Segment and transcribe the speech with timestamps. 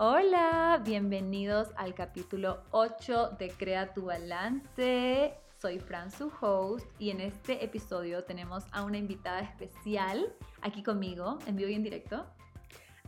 [0.00, 5.34] Hola, bienvenidos al capítulo 8 de Crea tu Balance.
[5.60, 10.32] Soy Fran, su host, y en este episodio tenemos a una invitada especial
[10.62, 12.24] aquí conmigo, en vivo y en directo.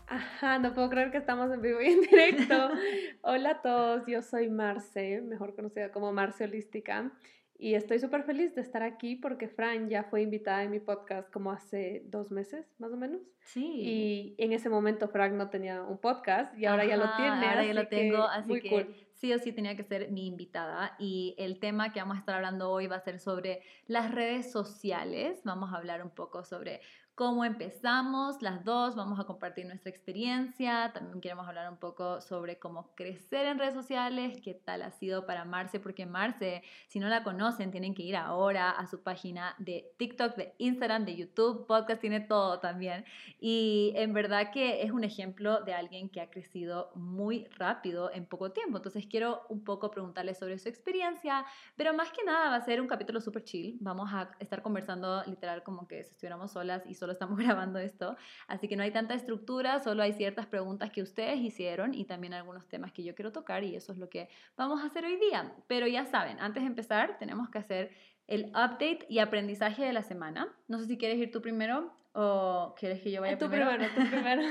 [0.09, 2.71] Ajá, no puedo creer que estamos en vivo y en directo.
[3.23, 7.13] Hola a todos, yo soy Marce, mejor conocida como Marce Holística.
[7.63, 11.31] Y estoy súper feliz de estar aquí porque Fran ya fue invitada en mi podcast
[11.31, 13.21] como hace dos meses, más o menos.
[13.41, 13.83] Sí.
[13.83, 17.47] Y en ese momento Fran no tenía un podcast y ahora ya lo tiene.
[17.47, 20.97] Ahora ya lo tengo, así que sí o sí tenía que ser mi invitada.
[20.99, 24.51] Y el tema que vamos a estar hablando hoy va a ser sobre las redes
[24.51, 25.43] sociales.
[25.45, 26.81] Vamos a hablar un poco sobre
[27.21, 32.59] cómo empezamos las dos, vamos a compartir nuestra experiencia, también queremos hablar un poco sobre
[32.59, 37.11] cómo crecer en redes sociales, qué tal ha sido para Marce, porque Marce, si no
[37.11, 41.67] la conocen, tienen que ir ahora a su página de TikTok, de Instagram, de YouTube,
[41.67, 43.05] podcast, tiene todo también.
[43.39, 48.25] Y en verdad que es un ejemplo de alguien que ha crecido muy rápido en
[48.25, 48.79] poco tiempo.
[48.79, 51.45] Entonces quiero un poco preguntarle sobre su experiencia,
[51.77, 53.77] pero más que nada va a ser un capítulo súper chill.
[53.83, 58.17] Vamos a estar conversando literal como que si estuviéramos solas y solo estamos grabando esto,
[58.49, 62.35] así que no hay tanta estructura, solo hay ciertas preguntas que ustedes hicieron y también
[62.35, 65.17] algunos temas que yo quiero tocar y eso es lo que vamos a hacer hoy
[65.17, 65.53] día.
[65.67, 67.91] Pero ya saben, antes de empezar tenemos que hacer
[68.27, 70.49] el update y aprendizaje de la semana.
[70.69, 73.71] No sé si quieres ir tú primero o quieres que yo vaya tú primero.
[73.71, 74.43] primero, tú primero.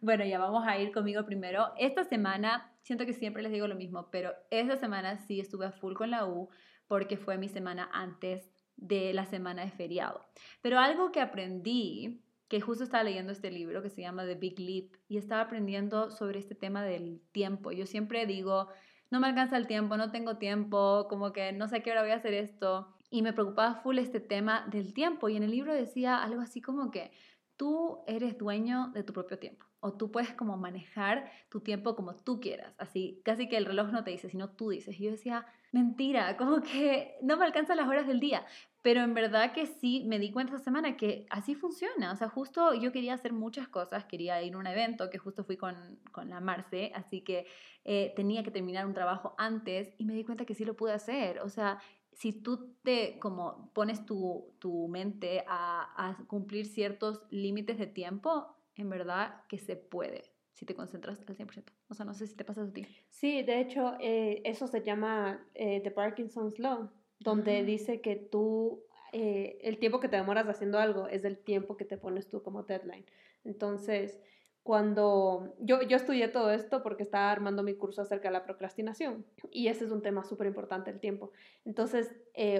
[0.00, 1.72] bueno, ya vamos a ir conmigo primero.
[1.76, 5.72] Esta semana, siento que siempre les digo lo mismo, pero esta semana sí estuve a
[5.72, 6.48] full con la U
[6.86, 10.20] porque fue mi semana antes de la semana de feriado.
[10.62, 14.58] Pero algo que aprendí, que justo estaba leyendo este libro que se llama The Big
[14.58, 17.72] Leap y estaba aprendiendo sobre este tema del tiempo.
[17.72, 18.68] Yo siempre digo,
[19.10, 22.10] no me alcanza el tiempo, no tengo tiempo, como que no sé qué hora voy
[22.10, 22.88] a hacer esto.
[23.10, 25.28] Y me preocupaba full este tema del tiempo.
[25.28, 27.12] Y en el libro decía algo así como que
[27.56, 32.14] tú eres dueño de tu propio tiempo o tú puedes como manejar tu tiempo como
[32.14, 34.98] tú quieras, así casi que el reloj no te dice, sino tú dices.
[34.98, 38.46] Y yo decía, mentira, como que no me alcanzan las horas del día,
[38.84, 42.28] pero en verdad que sí me di cuenta esta semana que así funciona, o sea,
[42.28, 45.74] justo yo quería hacer muchas cosas, quería ir a un evento que justo fui con,
[46.12, 47.46] con la Marce, así que
[47.84, 50.92] eh, tenía que terminar un trabajo antes y me di cuenta que sí lo pude
[50.92, 51.78] hacer, o sea,
[52.12, 58.54] si tú te como pones tu, tu mente a, a cumplir ciertos límites de tiempo,
[58.74, 61.72] en verdad que se puede si te concentras al 100%.
[61.88, 62.86] O sea, no sé si te pasa a ti.
[63.08, 68.82] Sí, de hecho, eh, eso se llama eh, The Parkinson's Law, donde dice que tú,
[69.12, 72.42] eh, el tiempo que te demoras haciendo algo es el tiempo que te pones tú
[72.42, 73.06] como deadline.
[73.44, 74.20] Entonces,
[74.62, 79.26] cuando yo, yo estudié todo esto porque estaba armando mi curso acerca de la procrastinación
[79.50, 81.32] y ese es un tema súper importante, el tiempo.
[81.66, 82.14] Entonces,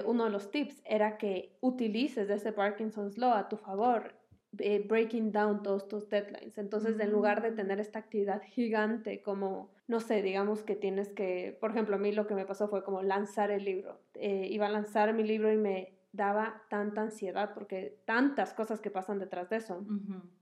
[0.05, 4.13] uno de los tips era que utilices ese Parkinson's Law a tu favor
[4.59, 6.57] eh, breaking down todos tus deadlines.
[6.57, 11.57] Entonces, en lugar de tener esta actividad gigante como, no sé, digamos que tienes que,
[11.59, 13.99] por ejemplo, a mí lo que me pasó fue como lanzar el libro.
[14.15, 18.89] Eh, iba a lanzar mi libro y me daba tanta ansiedad porque tantas cosas que
[18.89, 19.85] pasan detrás de eso.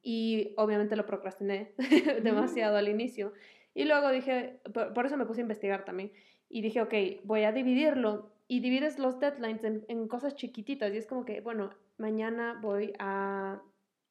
[0.02, 1.74] Y obviamente lo procrastiné
[2.24, 3.34] demasiado al inicio.
[3.74, 4.60] Y luego dije,
[4.94, 6.12] por, eso me puse a investigar también.
[6.50, 8.32] Y dije, ok, voy a dividirlo.
[8.48, 10.94] Y divides los deadlines en, en cosas chiquititas.
[10.94, 13.62] Y es como que, bueno, mañana voy a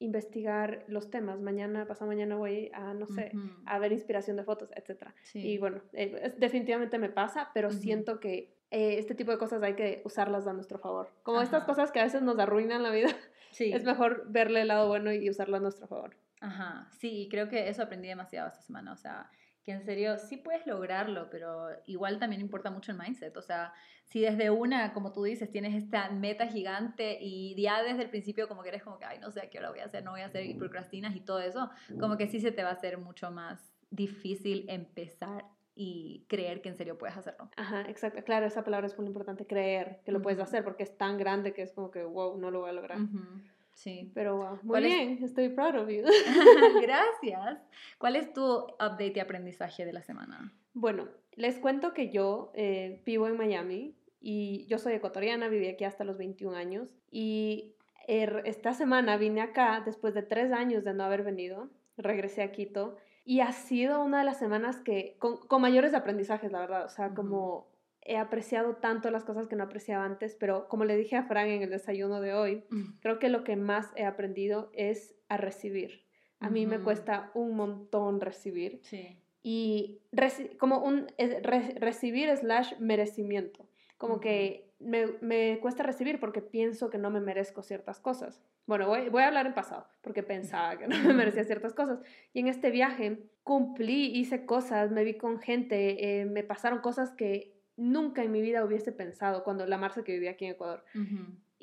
[0.03, 1.39] investigar los temas.
[1.39, 3.31] Mañana, pasado mañana voy a, no sé,
[3.65, 5.07] a ver inspiración de fotos, etc.
[5.33, 9.75] Y bueno, eh, definitivamente me pasa, pero siento que eh, este tipo de cosas hay
[9.75, 11.09] que usarlas a nuestro favor.
[11.23, 13.09] Como estas cosas que a veces nos arruinan la vida,
[13.51, 13.71] sí.
[13.71, 16.15] es mejor verle el lado bueno y usarlo a nuestro favor.
[16.41, 18.91] Ajá, sí, creo que eso aprendí demasiado esta semana.
[18.91, 19.29] O sea,
[19.63, 23.35] que en serio sí puedes lograrlo, pero igual también importa mucho el mindset.
[23.37, 28.03] O sea, si desde una, como tú dices, tienes esta meta gigante y ya desde
[28.03, 29.85] el principio como que eres como que, ay, no sé a qué hora voy a
[29.85, 31.69] hacer, no voy a hacer y procrastinas y todo eso,
[31.99, 36.69] como que sí se te va a hacer mucho más difícil empezar y creer que
[36.69, 37.49] en serio puedes hacerlo.
[37.55, 38.23] Ajá, exacto.
[38.23, 41.53] Claro, esa palabra es muy importante, creer que lo puedes hacer, porque es tan grande
[41.53, 42.99] que es como que, wow, no lo voy a lograr.
[43.73, 44.11] Sí.
[44.13, 46.03] Pero wow, muy bien, estoy proud of you.
[46.81, 47.59] Gracias.
[47.97, 50.53] ¿Cuál es tu update y aprendizaje de la semana?
[50.73, 55.83] Bueno, les cuento que yo eh, vivo en Miami y yo soy ecuatoriana, viví aquí
[55.83, 57.75] hasta los 21 años y
[58.07, 62.51] er, esta semana vine acá después de tres años de no haber venido, regresé a
[62.51, 66.85] Quito y ha sido una de las semanas que con, con mayores aprendizajes, la verdad,
[66.85, 67.72] o sea, como
[68.05, 71.47] he apreciado tanto las cosas que no apreciaba antes, pero como le dije a Fran
[71.47, 72.99] en el desayuno de hoy, mm.
[72.99, 76.03] creo que lo que más he aprendido es a recibir.
[76.39, 78.81] A mí me cuesta un montón recibir.
[78.83, 79.17] Sí.
[79.43, 80.01] Y
[80.59, 81.07] como un
[81.79, 83.65] recibir slash merecimiento.
[83.97, 88.41] Como que me, me, cuesta recibir porque pienso que no me merezco ciertas cosas.
[88.65, 91.99] Bueno, voy, voy, a hablar en pasado porque pensaba que no me merecía ciertas cosas.
[92.33, 97.11] Y en este viaje cumplí, hice cosas, me vi con gente, eh, me pasaron cosas
[97.11, 100.83] que nunca en mi vida hubiese pensado cuando la Marcia que vivía aquí en Ecuador.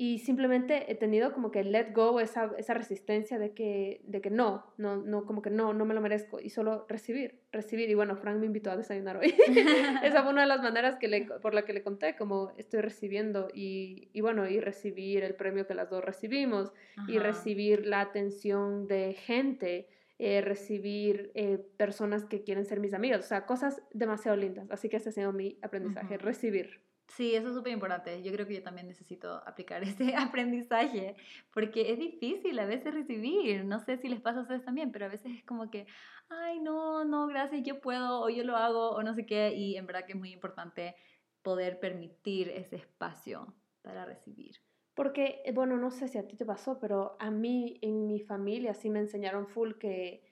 [0.03, 4.31] Y simplemente he tenido como que let go esa, esa resistencia de que, de que
[4.31, 6.41] no, no, no, como que no, no me lo merezco.
[6.41, 7.91] Y solo recibir, recibir.
[7.91, 9.35] Y bueno, Frank me invitó a desayunar hoy.
[10.03, 12.81] esa fue una de las maneras que le, por la que le conté, como estoy
[12.81, 13.49] recibiendo.
[13.53, 16.73] Y, y bueno, y recibir el premio que las dos recibimos.
[17.07, 19.87] Y recibir la atención de gente.
[20.23, 23.25] Eh, recibir eh, personas que quieren ser mis amigas.
[23.25, 24.71] O sea, cosas demasiado lindas.
[24.71, 26.85] Así que ese ha sido mi aprendizaje, recibir.
[27.09, 28.23] Sí, eso es súper importante.
[28.23, 31.17] Yo creo que yo también necesito aplicar ese aprendizaje
[31.55, 33.65] porque es difícil a veces recibir.
[33.65, 35.87] No sé si les pasa a ustedes también, pero a veces es como que,
[36.29, 39.55] ay, no, no, gracias, yo puedo o yo lo hago o no sé qué.
[39.55, 40.97] Y en verdad que es muy importante
[41.41, 44.57] poder permitir ese espacio para recibir.
[44.95, 48.21] Porque, eh, bueno, no sé si a ti te pasó, pero a mí en mi
[48.21, 50.23] familia sí me enseñaron full que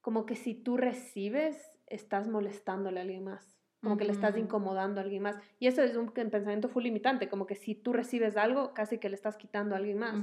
[0.00, 5.00] como que si tú recibes, estás molestándole a alguien más como que le estás incomodando
[5.00, 5.36] a alguien más.
[5.58, 9.08] Y eso es un pensamiento full limitante, como que si tú recibes algo, casi que
[9.08, 10.16] le estás quitando a alguien más.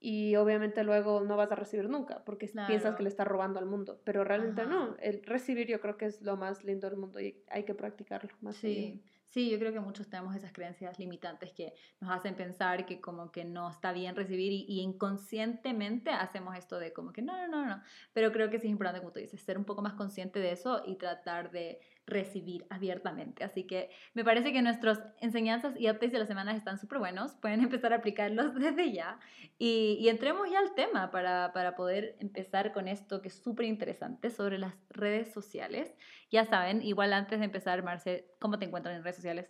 [0.00, 3.66] Y obviamente luego no vas a recibir nunca, porque piensas que le estás robando al
[3.66, 4.00] mundo.
[4.04, 4.96] Pero realmente no.
[5.00, 8.30] El recibir yo creo que es lo más lindo del mundo y hay que practicarlo
[8.40, 8.56] más.
[8.56, 9.00] Sí.
[9.28, 13.30] Sí, yo creo que muchos tenemos esas creencias limitantes que nos hacen pensar que como
[13.30, 17.66] que no está bien recibir y, inconscientemente hacemos esto de como que no, no, no,
[17.66, 17.82] no.
[18.14, 20.52] Pero creo que sí es importante, como tú dices, ser un poco más consciente de
[20.52, 21.78] eso y tratar de
[22.08, 23.44] recibir abiertamente.
[23.44, 27.32] Así que me parece que nuestras enseñanzas y updates de la semana están súper buenos.
[27.36, 29.20] Pueden empezar a aplicarlos desde ya.
[29.58, 34.30] Y, entremos ya al tema para, para poder empezar con esto que es súper interesante
[34.30, 35.94] sobre las redes sociales.
[36.30, 39.48] Ya saben, igual antes de empezar, Marce, ¿cómo te encuentran en redes sociales?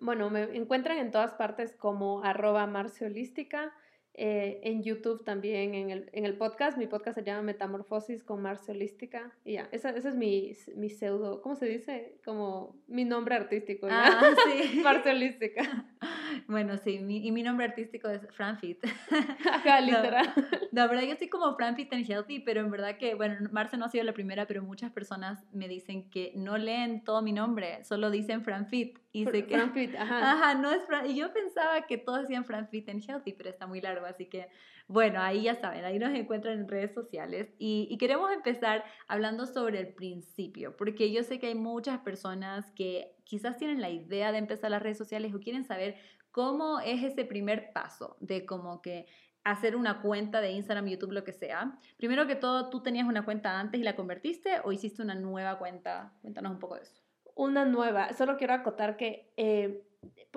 [0.00, 3.72] Bueno, me encuentran en todas partes como arroba marceolística.
[4.20, 6.76] Eh, en YouTube también, en el, en el, podcast.
[6.76, 9.30] Mi podcast se llama Metamorfosis con Marcia Holística.
[9.44, 12.18] Y ya, ese, ese es mi, mi, pseudo, ¿cómo se dice?
[12.24, 13.86] Como mi nombre artístico.
[13.88, 14.80] Ah, sí.
[14.82, 15.62] Marcia Holística.
[16.46, 18.78] Bueno, sí, mi, y mi nombre artístico es Franfit.
[19.50, 20.32] Ajá, literal.
[20.72, 23.86] La verdad, yo estoy como Franfit and Healthy, pero en verdad que, bueno, Marcia no
[23.86, 27.82] ha sido la primera, pero muchas personas me dicen que no leen todo mi nombre,
[27.84, 28.98] solo dicen Franfit.
[29.10, 30.32] Y sé que, ajá.
[30.32, 33.80] Ajá, no es y yo pensaba que todos decían Franfit and Healthy, pero está muy
[33.80, 34.48] largo, así que,
[34.86, 37.48] bueno, ahí ya saben, ahí nos encuentran en redes sociales.
[37.58, 42.70] Y, y queremos empezar hablando sobre el principio, porque yo sé que hay muchas personas
[42.72, 45.96] que quizás tienen la idea de empezar las redes sociales o quieren saber
[46.30, 49.06] ¿Cómo es ese primer paso de como que
[49.44, 51.80] hacer una cuenta de Instagram, YouTube, lo que sea?
[51.96, 55.58] Primero que todo, ¿tú tenías una cuenta antes y la convertiste o hiciste una nueva
[55.58, 56.12] cuenta?
[56.20, 57.07] Cuéntanos un poco de eso.
[57.38, 58.12] Una nueva.
[58.14, 59.80] Solo quiero acotar que eh,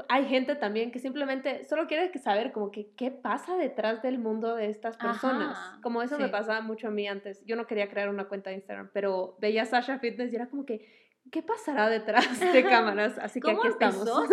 [0.08, 4.56] hay gente también que simplemente solo quiere saber como que qué pasa detrás del mundo
[4.56, 5.58] de estas personas.
[5.82, 7.44] como eso me pasaba mucho a mí antes.
[7.46, 10.64] Yo no quería crear una cuenta de Instagram, pero veía Sasha Fitness y era como
[10.64, 10.88] que
[11.30, 13.18] ¿qué pasará detrás de cámaras?
[13.20, 14.10] Así que aquí estamos.
[14.10, 14.28] ¿Cómo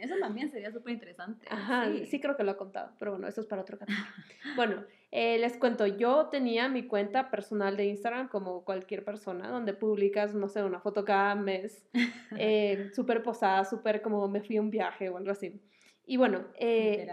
[0.00, 1.46] Eso también sería súper interesante.
[1.50, 2.20] Ajá, sí.
[2.20, 4.06] creo que lo he contado, pero bueno, eso es para otro capítulo.
[4.56, 9.74] bueno, eh, les cuento, yo tenía mi cuenta personal de Instagram como cualquier persona, donde
[9.74, 11.86] publicas, no sé, una foto cada mes,
[12.38, 15.60] eh, súper posada, súper como me fui a un viaje o algo así.
[16.04, 17.08] Y bueno, eh,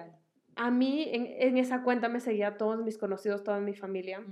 [0.55, 4.23] a mí en, en, esa cuenta me seguía todos mis conocidos, toda mi familia.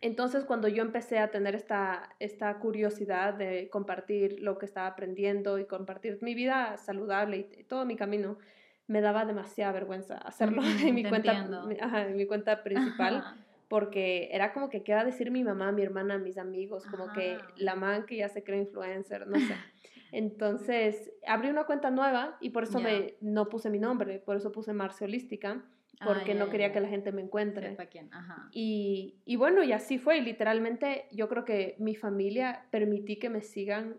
[0.00, 5.58] Entonces, cuando yo empecé a tener esta, esta curiosidad de compartir lo que estaba aprendiendo
[5.58, 8.38] y compartir mi vida saludable y, todo mi camino,
[8.86, 11.46] me daba demasiada vergüenza hacerlo en, mi cuenta,
[12.06, 13.24] en mi cuenta principal.
[13.68, 16.84] Porque era como que, ¿qué va a decir mi mamá, mi hermana, mis amigos?
[16.86, 19.54] Como que la man que ya se cree influencer, no sé.
[20.12, 24.50] Entonces, abrí una cuenta nueva y por eso me, no puse mi nombre, por eso
[24.50, 25.62] puse Marce Holística
[26.04, 27.76] porque no quería que la gente me encuentre.
[27.90, 28.12] Quién.
[28.12, 28.48] Ajá.
[28.52, 30.18] Y, y, bueno, y así fue.
[30.18, 33.96] Y literalmente yo creo que mi familia permití que me sigan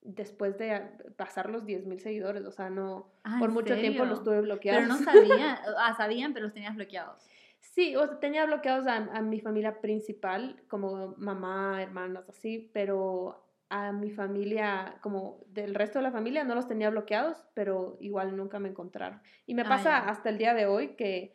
[0.00, 0.82] después de
[1.16, 2.44] pasar los 10 mil seguidores.
[2.44, 4.82] O sea, no, ah, por mucho tiempo los tuve bloqueados.
[4.82, 7.22] Pero no sabían, ah, sabían, pero los tenías bloqueados.
[7.60, 13.42] Sí, o sea, tenía bloqueados a, a mi familia principal, como mamá, hermanas, así, pero
[13.72, 18.36] a mi familia, como del resto de la familia, no los tenía bloqueados, pero igual
[18.36, 19.22] nunca me encontraron.
[19.46, 21.34] Y me ah, pasa hasta el día de hoy que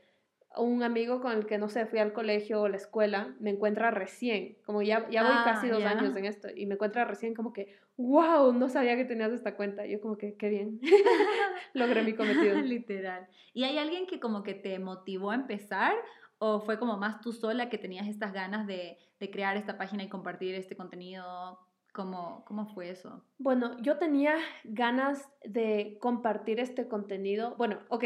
[0.55, 3.89] un amigo con el que, no sé, fui al colegio o la escuela, me encuentra
[3.89, 7.33] recién, como ya, ya voy ah, casi dos años en esto, y me encuentra recién
[7.33, 9.87] como que, wow, no sabía que tenías esta cuenta.
[9.87, 10.79] yo como que, qué bien,
[11.73, 12.55] logré mi cometido.
[12.61, 13.27] Literal.
[13.51, 15.95] ¿Y hay alguien que como que te motivó a empezar?
[16.37, 20.03] ¿O fue como más tú sola que tenías estas ganas de, de crear esta página
[20.03, 21.57] y compartir este contenido?
[21.97, 23.23] ¿Cómo, ¿Cómo fue eso?
[23.39, 27.55] Bueno, yo tenía ganas de compartir este contenido.
[27.57, 28.03] Bueno, ok,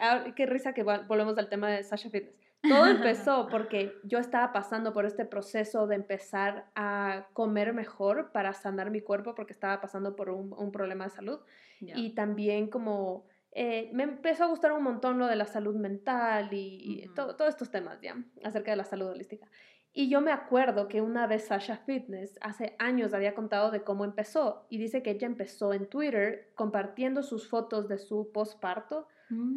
[0.00, 2.34] ah, qué risa que volvemos al tema de Sasha Fitness.
[2.66, 8.54] Todo empezó porque yo estaba pasando por este proceso de empezar a comer mejor para
[8.54, 11.38] sanar mi cuerpo porque estaba pasando por un, un problema de salud.
[11.82, 13.26] Y también como
[13.58, 17.70] eh, me empezó a gustar un montón lo de la salud mental y, todos estos
[17.70, 18.14] temas ya
[18.44, 19.46] acerca de la salud holística.
[19.98, 24.04] Y yo me acuerdo que una vez Sasha Fitness hace años había contado de cómo
[24.04, 29.08] empezó y dice que ella empezó en Twitter compartiendo sus fotos de su posparto,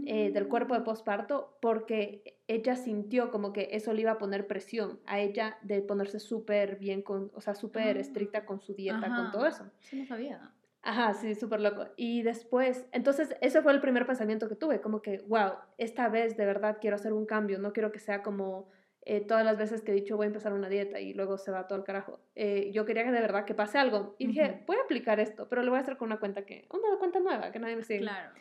[0.06, 0.84] eh, del cuerpo de mm.
[0.86, 5.82] posparto, porque ella sintió como que eso le iba a poner presión a ella de
[5.82, 8.00] ponerse súper bien, con, o sea, súper ah.
[8.00, 9.70] estricta con su dieta, con todo eso.
[9.82, 10.54] Sí, no sabía.
[10.84, 11.88] Ajá, sí, súper loco.
[11.98, 16.38] Y después, entonces, ese fue el primer pensamiento que tuve, como que, wow, esta vez
[16.38, 18.70] de verdad quiero hacer un cambio, no quiero que sea como
[19.02, 21.52] eh, todas las veces que he dicho voy a empezar una dieta y luego se
[21.52, 22.20] va todo el carajo.
[22.36, 24.16] Eh, yo quería que de verdad que pase algo.
[24.18, 26.68] Y dije, voy a aplicar esto, pero lo voy a hacer con una cuenta que,
[26.72, 28.02] una cuenta nueva, que nadie me sigue.
[28.02, 28.32] Claro.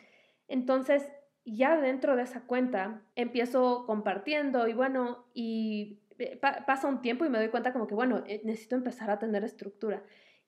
[0.47, 1.09] Entonces,
[1.45, 7.29] ya dentro de esa cuenta, empiezo compartiendo y bueno, y eh, pasa un tiempo y
[7.29, 10.03] me doy cuenta como que, bueno, necesito empezar a tener estructura.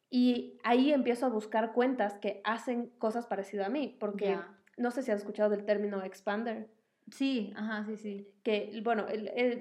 [0.09, 4.37] Y ahí empiezo a buscar cuentas que hacen cosas parecidas a mí, porque
[4.75, 6.67] no sé si has escuchado del término expander.
[7.11, 8.27] Sí, ajá, sí, sí.
[8.43, 9.05] Que, bueno,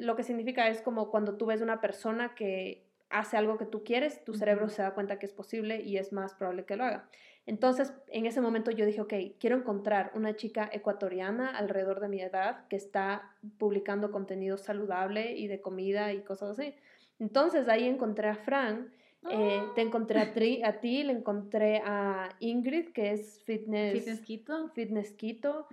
[0.00, 3.82] lo que significa es como cuando tú ves una persona que hace algo que tú
[3.82, 6.84] quieres, tu cerebro se da cuenta que es posible y es más probable que lo
[6.84, 7.10] haga.
[7.46, 12.20] Entonces, en ese momento yo dije, ok, quiero encontrar una chica ecuatoriana alrededor de mi
[12.20, 16.76] edad que está publicando contenido saludable y de comida y cosas así.
[17.18, 18.92] Entonces, ahí encontré a Fran
[19.28, 24.68] eh, te encontré a, a, ti, le encontré a Ingrid, que es Fitness, fitness Quito.
[24.70, 25.66] Fitness Quito.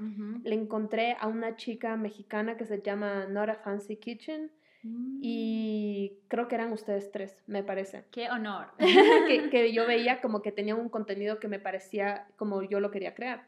[0.44, 4.52] Le encontré a una chica mexicana que se llama Nora Fancy Kitchen.
[4.84, 5.20] Mm.
[5.22, 8.06] Y creo que eran ustedes tres, me parece.
[8.12, 8.68] ¡Qué honor!
[8.78, 12.92] que, que, yo veía como que tenía un contenido que me parecía como yo lo
[12.92, 13.48] quería crear.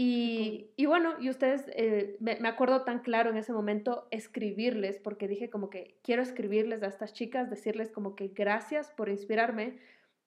[0.00, 5.00] Y, y bueno, y ustedes, eh, me, me, acuerdo tan claro en ese momento escribirles,
[5.00, 9.76] porque dije como que quiero escribirles a estas chicas, decirles como que gracias por inspirarme,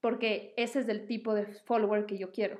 [0.01, 2.59] porque ese es el tipo de follower que yo quiero.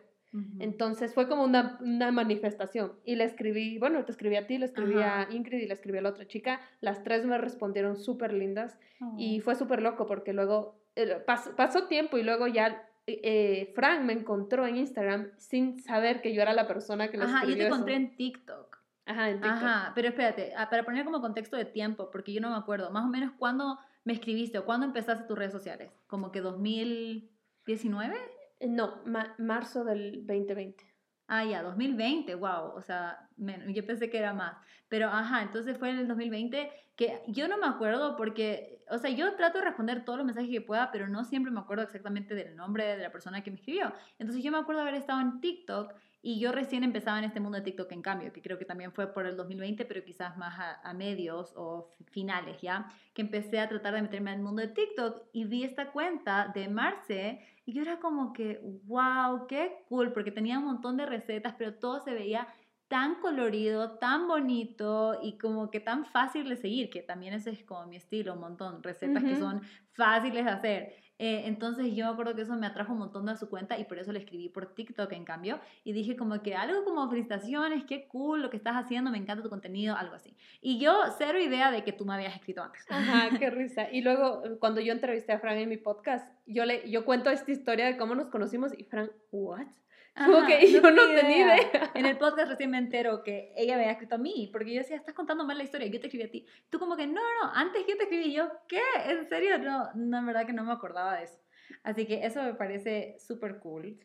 [0.60, 2.94] Entonces fue como una, una, manifestación.
[3.04, 5.98] Y le escribí, bueno, te escribí a ti, le escribí a Ingrid y le escribí
[5.98, 6.62] a la otra chica.
[6.80, 8.80] Las tres me respondieron súper lindas
[9.18, 9.44] y oh.
[9.44, 14.66] fue súper loco porque luego eh, pasó tiempo y luego ya eh, Frank me encontró
[14.66, 17.96] en Instagram sin saber que yo era la persona que lo Ajá, yo te encontré
[17.96, 18.78] en TikTok.
[19.06, 19.64] Ajá, en TikTok.
[19.64, 22.92] Ajá, pero espérate, ah, para poner como contexto de tiempo, porque yo no me acuerdo,
[22.92, 28.16] más o menos cuándo me escribiste o cuándo empezaste tus redes sociales, como que 2019?
[28.60, 29.02] Eh, no,
[29.38, 30.91] marzo del 2020.
[31.34, 34.58] Ah, ya, 2020, wow, o sea, yo pensé que era más.
[34.90, 39.12] Pero, ajá, entonces fue en el 2020 que yo no me acuerdo porque, o sea,
[39.12, 42.36] yo trato de responder todos los mensajes que pueda, pero no siempre me acuerdo exactamente
[42.36, 43.94] del nombre de la persona que me escribió.
[44.20, 47.58] Entonces yo me acuerdo haber estado en TikTok y yo recién empezaba en este mundo
[47.60, 50.60] de TikTok en cambio, que creo que también fue por el 2020, pero quizás más
[50.60, 52.92] a, a medios o finales, ¿ya?
[53.14, 56.68] Que empecé a tratar de meterme al mundo de TikTok y vi esta cuenta de
[56.68, 57.40] Marce
[57.72, 61.76] y yo era como que, wow, qué cool, porque tenía un montón de recetas, pero
[61.76, 62.46] todo se veía
[62.90, 67.64] tan colorido, tan bonito y como que tan fácil de seguir, que también ese es
[67.64, 69.62] como mi estilo, un montón, recetas que son
[69.94, 70.96] fáciles de hacer.
[71.18, 73.86] Eh, entonces yo me acuerdo que eso me atrajo un montón de su cuenta y
[73.86, 77.86] por eso le escribí por TikTok en cambio y dije como que algo como felicitaciones,
[77.86, 80.36] qué cool lo que estás haciendo, me encanta tu contenido, algo así.
[80.62, 82.84] Y yo cero idea de que tú me habías escrito antes.
[82.90, 83.92] Ajá, qué risa.
[83.92, 87.52] Y luego cuando yo entrevisté a Fran en mi podcast, yo le yo cuento esta
[87.52, 89.68] historia de cómo nos conocimos y Fran, ¿what?
[90.16, 91.92] Como que yo no tenía idea.
[91.96, 94.80] En el podcast recién me entero que ella me había escrito a mí, porque yo
[94.80, 96.46] decía, estás contando mal la historia, yo te escribí a ti.
[96.70, 98.82] Tú como que, no, no, antes que te escribí yo, ¿qué?
[99.06, 99.58] ¿En serio?
[99.58, 101.40] No, no, en verdad que no me acordaba de eso.
[101.84, 104.00] Así que eso me parece súper cool.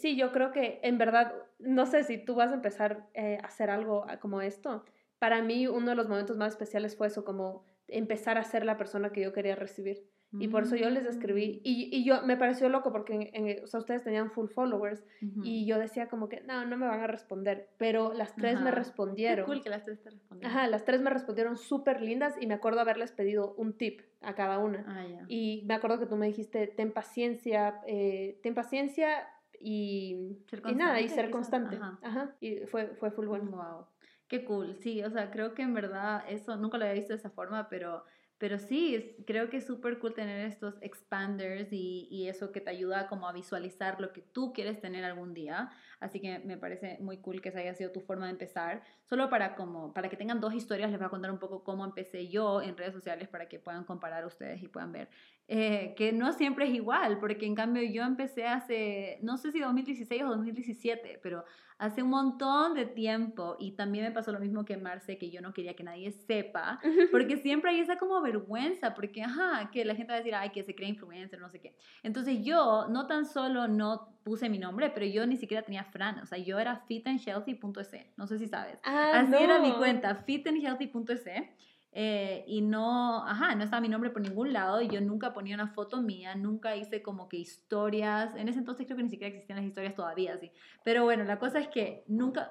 [0.00, 3.46] Sí, yo creo que en verdad, no sé si tú vas a empezar eh, a
[3.46, 4.84] hacer algo como esto.
[5.18, 8.76] Para mí uno de los momentos más especiales fue eso, como empezar a ser la
[8.76, 10.08] persona que yo quería recibir.
[10.38, 11.56] Y por eso yo les escribí.
[11.56, 11.60] Mm.
[11.64, 15.04] Y, y yo me pareció loco porque o sea, ustedes tenían full followers.
[15.42, 17.68] Y yo decía como que, no, no me van a responder.
[17.78, 19.44] Pero las tres me respondieron.
[19.44, 20.56] Qué cool que las tres te respondieron.
[20.56, 22.34] Ajá, las tres me respondieron súper lindas.
[22.40, 24.84] Y me acuerdo haberles pedido un tip a cada una.
[24.86, 29.28] Ah, y me acuerdo que tú me dijiste, ten paciencia, eh, ten paciencia
[29.60, 31.78] y, y nada, y ser constante.
[32.02, 32.34] Ajá.
[32.40, 33.50] Y fue, fue full bueno.
[33.50, 33.86] Wow.
[34.28, 34.76] Qué cool.
[34.76, 37.68] Sí, o sea, creo que en verdad eso nunca lo había visto de esa forma,
[37.68, 38.04] pero
[38.42, 42.70] pero sí, creo que es súper cool tener estos expanders y, y, eso que te
[42.70, 45.70] ayuda como a visualizar lo que tú quieres tener algún día.
[46.00, 48.82] Así que me parece muy cool que esa haya sido tu forma de empezar.
[49.04, 51.84] Solo para, como, para que tengan dos historias, les voy a contar un poco cómo
[51.84, 55.08] empecé yo en redes sociales para que puedan comparar ustedes y puedan ver
[55.54, 59.60] eh, que no siempre es igual, porque en cambio yo empecé hace, no sé si
[59.60, 61.44] 2016 o 2017, pero
[61.76, 65.42] hace un montón de tiempo y también me pasó lo mismo que Marce, que yo
[65.42, 66.80] no quería que nadie sepa,
[67.10, 70.48] porque siempre hay esa como vergüenza, porque, ajá, que la gente va a decir, ay,
[70.52, 71.76] que se cree influencer, no sé qué.
[72.02, 76.18] Entonces yo no tan solo no puse mi nombre, pero yo ni siquiera tenía Fran,
[76.20, 78.80] o sea, yo era fitandhealthy.es, no sé si sabes.
[78.84, 81.71] Ah, Así era mi cuenta, fitandhealthy.es.
[81.94, 85.54] Eh, y no, ajá, no estaba mi nombre por ningún lado y yo nunca ponía
[85.54, 89.28] una foto mía, nunca hice como que historias, en ese entonces creo que ni siquiera
[89.28, 90.50] existían las historias todavía, sí.
[90.84, 92.50] Pero bueno, la cosa es que nunca...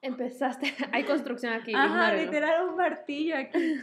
[0.00, 1.74] Empezaste, hay construcción aquí.
[1.74, 3.80] Ajá, literal un martillo aquí.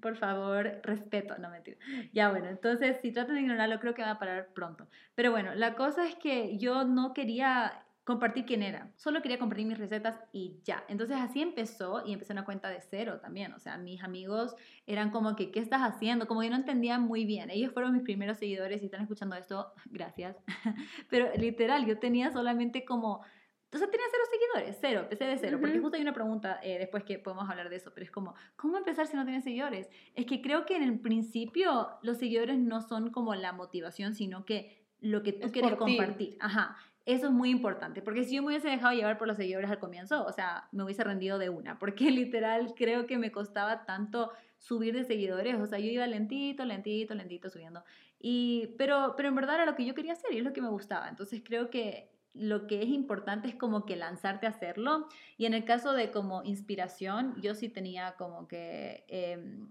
[0.00, 1.76] Por favor, respeto, no mentira.
[2.14, 4.86] Ya bueno, entonces si tratan de ignorarlo creo que va a parar pronto.
[5.14, 8.90] Pero bueno, la cosa es que yo no quería compartir quién era.
[8.96, 10.84] Solo quería compartir mis recetas y ya.
[10.88, 13.52] Entonces así empezó y empecé una cuenta de cero también.
[13.52, 14.54] O sea, mis amigos
[14.86, 16.26] eran como que, ¿qué estás haciendo?
[16.26, 17.50] Como que no entendían muy bien.
[17.50, 20.36] Ellos fueron mis primeros seguidores y están escuchando esto, gracias.
[21.10, 23.22] Pero literal, yo tenía solamente como...
[23.64, 27.04] Entonces tenía cero seguidores, cero, empecé de cero, porque justo hay una pregunta eh, después
[27.04, 29.88] que podemos hablar de eso, pero es como, ¿cómo empezar si no tienes seguidores?
[30.16, 34.44] Es que creo que en el principio los seguidores no son como la motivación, sino
[34.44, 36.36] que lo que tú quieres compartir.
[36.40, 36.76] Ajá.
[37.06, 39.78] Eso es muy importante, porque si yo me hubiese dejado llevar por los seguidores al
[39.78, 44.32] comienzo, o sea, me hubiese rendido de una, porque literal creo que me costaba tanto
[44.58, 47.82] subir de seguidores, o sea, yo iba lentito, lentito, lentito subiendo,
[48.18, 50.60] y, pero, pero en verdad era lo que yo quería hacer y es lo que
[50.60, 55.08] me gustaba, entonces creo que lo que es importante es como que lanzarte a hacerlo,
[55.38, 59.04] y en el caso de como inspiración, yo sí tenía como que...
[59.08, 59.68] Em,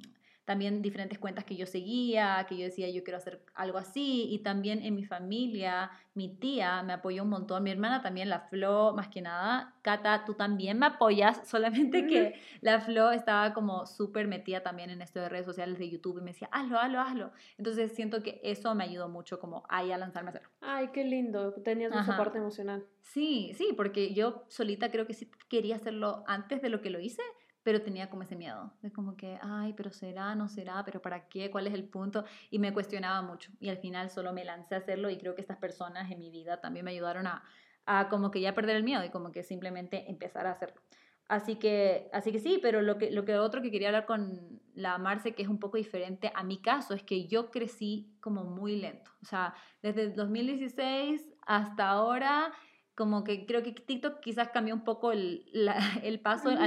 [0.50, 4.40] también diferentes cuentas que yo seguía, que yo decía yo quiero hacer algo así y
[4.40, 8.94] también en mi familia, mi tía me apoyó un montón, mi hermana también, la Flo,
[8.96, 14.28] más que nada, Cata, tú también me apoyas, solamente que la Flo estaba como súper
[14.28, 17.32] metida también en esto de redes sociales de YouTube y me decía, hazlo, hazlo, hazlo.
[17.60, 20.50] Entonces siento que eso me ayudó mucho como ahí a lanzarme a hacerlo.
[20.62, 22.88] Ay, qué lindo, tenías un soporte emocional.
[23.04, 27.00] Sí, sí, porque yo solita creo que sí quería hacerlo antes de lo que lo
[27.00, 27.22] hice,
[27.64, 31.28] pero tenía como ese miedo, de como que, ay, pero será, no será, pero ¿para
[31.28, 31.52] qué?
[31.52, 32.26] ¿Cuál es el punto?
[32.50, 35.42] Y me cuestionaba mucho y al final solo me lancé a hacerlo y creo que
[35.42, 37.44] estas personas en mi vida también me ayudaron a,
[37.86, 40.82] a como que ya perder el miedo y como que simplemente empezar a hacerlo.
[41.30, 44.60] Así que, así que sí, pero lo que, lo que otro que quería hablar con
[44.74, 48.46] la Marce, que es un poco diferente a mi caso, es que yo crecí como
[48.46, 49.12] muy lento.
[49.22, 52.52] O sea, desde el 2016 hasta ahora
[53.00, 55.46] como que creo que TikTok quizás cambió un poco el,
[56.04, 56.60] el paso en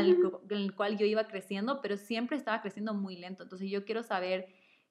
[0.48, 3.42] el cual yo iba creciendo, pero siempre estaba creciendo muy lento.
[3.42, 4.48] Entonces yo quiero saber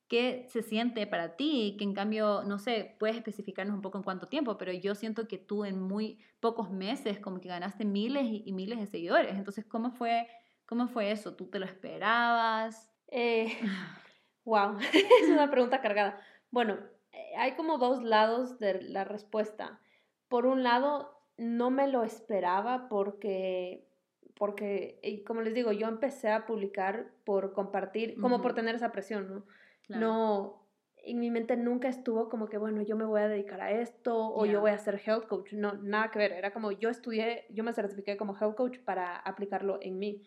[0.07, 4.03] qué se siente para ti, que en cambio, no sé, puedes especificarnos un poco en
[4.03, 8.25] cuánto tiempo, pero yo siento que tú en muy pocos meses como que ganaste miles
[8.29, 9.35] y, miles de seguidores.
[9.35, 10.27] Entonces, ¿cómo fue,
[10.67, 11.33] cómo fue eso?
[11.33, 12.87] ¿Tú te lo esperabas?
[13.07, 13.57] Eh,
[14.45, 16.21] wow, es una pregunta cargada.
[16.51, 16.77] Bueno,
[17.11, 19.81] eh, hay como dos lados de la respuesta.
[20.27, 23.87] Por un lado, no me lo esperaba porque,
[24.35, 29.27] porque, como les digo, yo empecé a publicar por compartir, como por tener esa presión,
[29.27, 29.45] ¿no?
[29.89, 33.71] No, en mi mente nunca estuvo como que, bueno, yo me voy a dedicar a
[33.71, 35.53] esto o yo voy a ser health coach.
[35.53, 36.31] No, nada que ver.
[36.31, 40.21] Era como yo estudié, yo me certifiqué como health coach para aplicarlo en mí.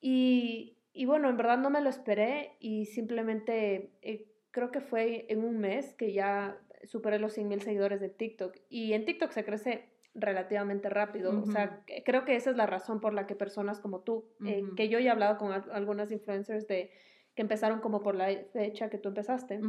[0.00, 5.24] Y, y bueno, en verdad no me lo esperé y simplemente eh, creo que fue
[5.28, 8.56] en un mes que ya superé los 100 mil seguidores de TikTok.
[8.68, 11.42] Y en TikTok se crece relativamente rápido.
[11.42, 14.62] O sea, creo que esa es la razón por la que personas como tú, eh,
[14.76, 16.90] que yo ya he hablado con algunas influencers de
[17.34, 19.60] que empezaron como por la fecha que tú empezaste,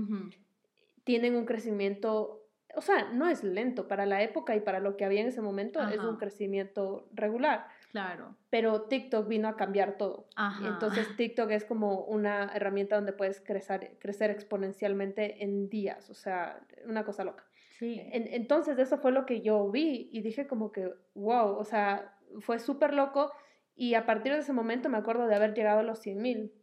[1.05, 5.05] tienen un crecimiento, o sea, no es lento para la época y para lo que
[5.05, 7.67] había en ese momento, es un crecimiento regular.
[7.91, 8.35] Claro.
[8.49, 10.27] Pero TikTok vino a cambiar todo.
[10.65, 16.59] Entonces TikTok es como una herramienta donde puedes crecer, crecer exponencialmente en días, o sea,
[16.85, 17.45] una cosa loca
[17.83, 22.59] entonces eso fue lo que yo vi y dije como que, wow, o sea, fue
[22.59, 23.31] súper loco
[23.75, 26.53] y a partir de ese momento me acuerdo de haber llegado a los 100 mil.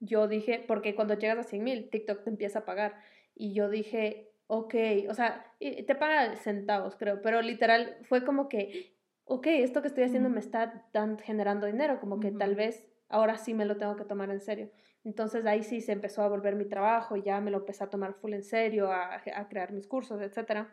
[0.00, 2.96] Yo dije, porque cuando llegas a 100 mil, TikTok te empieza a pagar.
[3.34, 4.74] Y yo dije, ok,
[5.08, 10.04] o sea, te paga centavos, creo, pero literal fue como que, ok, esto que estoy
[10.04, 10.88] haciendo me está
[11.22, 14.70] generando dinero, como que tal vez ahora sí me lo tengo que tomar en serio.
[15.06, 18.14] Entonces ahí sí se empezó a volver mi trabajo ya me lo empecé a tomar
[18.14, 20.66] full en serio, a, crear mis cursos, etc.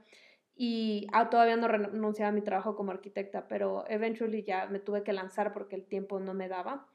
[0.55, 5.03] Y ah, todavía no renunciaba a mi trabajo como arquitecta, pero eventually ya me tuve
[5.03, 6.87] que lanzar porque el tiempo no me daba.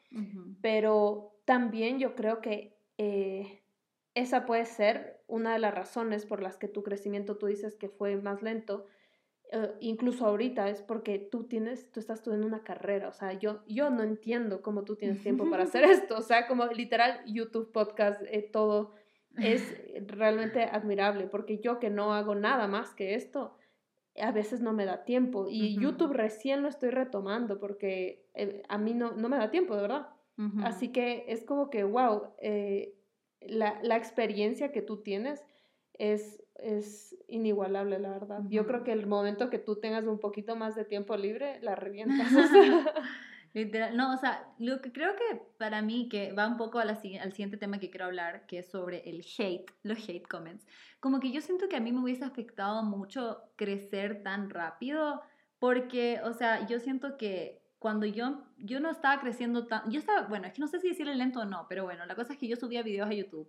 [0.63, 3.63] Pero también yo creo que eh,
[4.15, 7.89] esa puede ser una de las razones por las que tu crecimiento, tú dices que
[7.89, 8.87] fue más lento,
[9.51, 13.61] eh, incluso ahorita es porque tú tienes, tú estás estudiando una carrera, o sea, yo,
[13.67, 17.73] yo no entiendo cómo tú tienes tiempo para hacer esto, o sea, como literal YouTube,
[17.73, 18.93] podcast, eh, todo,
[19.37, 19.63] es
[20.07, 23.57] realmente admirable, porque yo que no hago nada más que esto,
[24.21, 25.47] a veces no me da tiempo.
[25.49, 29.75] Y YouTube recién lo estoy retomando porque eh, a mí no, no, me da tiempo,
[29.75, 30.09] de verdad.
[30.63, 32.95] Así que es como que, wow, eh,
[33.41, 35.45] la, la, experiencia que tú tienes
[35.95, 38.41] es, es inigualable, la verdad.
[38.49, 41.75] Yo creo que el momento que tú tengas un poquito más de tiempo libre, la
[41.75, 42.29] revientas.
[43.55, 46.97] Literal, no, o sea, lo que creo que para mí, que va un poco al
[46.97, 50.67] siguiente tema que quiero hablar, que es sobre el hate, los hate comments,
[51.01, 55.23] como que yo siento que a mí me hubiese afectado mucho crecer tan rápido,
[55.59, 60.29] porque, o sea, yo siento que cuando yo, yo no estaba creciendo tan, yo estaba,
[60.29, 62.39] bueno, es que no sé si decirle lento o no, pero bueno, la cosa es
[62.39, 63.49] que yo subía videos a YouTube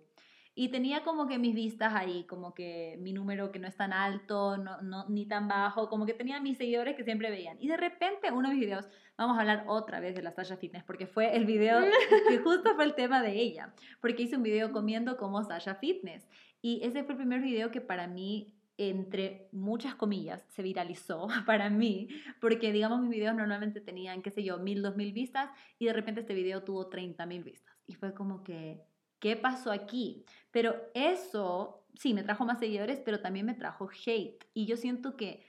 [0.54, 3.92] y tenía como que mis vistas ahí, como que mi número que no es tan
[3.92, 7.56] alto, no, no, ni tan bajo, como que tenía mis seguidores que siempre veían.
[7.60, 10.56] Y de repente uno de mis videos, vamos a hablar otra vez de la Sasha
[10.56, 11.80] Fitness, porque fue el video
[12.28, 16.28] que justo fue el tema de ella, porque hice un video comiendo como Sasha Fitness.
[16.62, 18.54] Y ese fue el primer video que para mí
[18.88, 22.08] entre muchas comillas, se viralizó para mí,
[22.40, 25.92] porque digamos mis videos normalmente tenían, qué sé yo, mil, dos mil vistas y de
[25.92, 27.76] repente este video tuvo 30 mil vistas.
[27.86, 28.80] Y fue como que,
[29.18, 30.24] ¿qué pasó aquí?
[30.50, 34.44] Pero eso, sí, me trajo más seguidores, pero también me trajo hate.
[34.54, 35.44] Y yo siento que,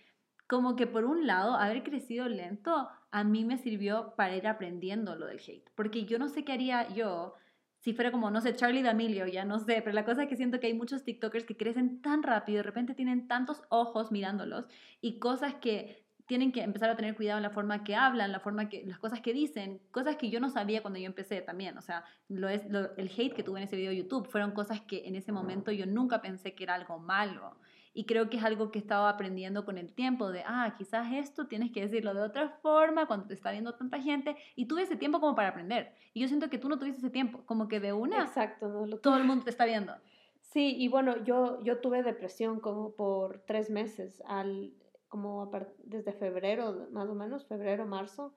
[0.48, 5.16] como que por un lado, haber crecido lento, a mí me sirvió para ir aprendiendo
[5.16, 5.70] lo del hate.
[5.76, 7.36] Porque yo no sé qué haría yo
[7.82, 10.36] si fuera como, no sé, Charlie D'Amelio, ya no sé, pero la cosa es que
[10.36, 14.68] siento que hay muchos TikTokers que crecen tan rápido, de repente tienen tantos ojos mirándolos
[15.02, 18.39] y cosas que tienen que empezar a tener cuidado en la forma que hablan, la
[18.39, 21.78] forma que, las cosas que dicen, cosas que yo no sabía cuando yo empecé también.
[21.78, 24.80] O sea, lo es, el hate que tuve en ese video de YouTube fueron cosas
[24.80, 27.58] que en ese momento yo nunca pensé que era algo malo.
[27.94, 31.12] Y creo que es algo que he estado aprendiendo con el tiempo, de, ah, quizás
[31.12, 34.38] esto tienes que decirlo de otra forma cuando te está viendo tanta gente.
[34.56, 35.94] Y tuve ese tiempo como para aprender.
[36.13, 38.98] Y yo siento que tú no tuviste ese tiempo, como que de una, Exacto, no,
[39.00, 39.94] todo el mundo te está viendo.
[40.39, 44.72] Sí, y bueno, yo, yo tuve depresión como por tres meses al
[45.12, 45.52] como
[45.84, 48.34] desde febrero, más o menos, febrero, marzo.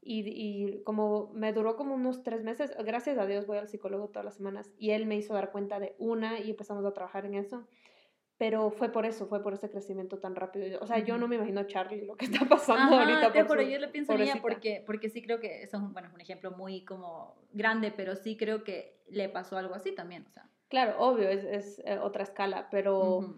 [0.00, 4.08] Y, y, como me duró como unos tres meses, gracias a Dios voy al psicólogo
[4.08, 7.26] todas las semanas y él me hizo dar cuenta de una y empezamos a trabajar
[7.26, 7.68] en eso.
[8.38, 10.80] Pero fue por eso, fue por ese crecimiento tan rápido.
[10.80, 13.30] O sea, yo no me imagino Charlie lo que está pasando ahorita.
[13.30, 16.08] Te por yo le pienso en porque, porque sí creo que eso es un, bueno,
[16.14, 20.30] un ejemplo muy como grande, pero sí creo que le pasó algo así también, o
[20.30, 20.48] sea.
[20.68, 23.36] Claro, obvio, es, es eh, otra escala, pero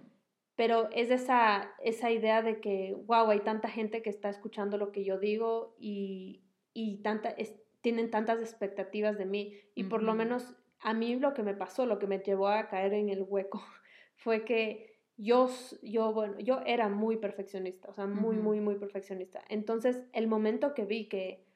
[0.56, 4.90] pero es esa, esa idea de que, wow, hay tanta gente que está escuchando lo
[4.90, 6.42] que yo digo y,
[6.72, 7.34] y tanta,
[7.82, 9.54] tienen tantas expectativas de mí.
[9.74, 12.68] Y por lo menos a mí lo que me pasó, lo que me llevó a
[12.68, 13.62] caer en el hueco,
[14.16, 15.50] fue que yo,
[15.82, 19.42] yo, bueno, yo era muy perfeccionista, o sea, muy, muy, muy perfeccionista.
[19.48, 21.46] Entonces, el momento que vi que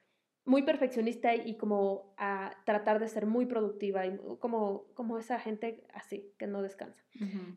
[0.45, 5.83] muy perfeccionista y como a tratar de ser muy productiva y como, como esa gente
[5.93, 7.03] así, que no descansa.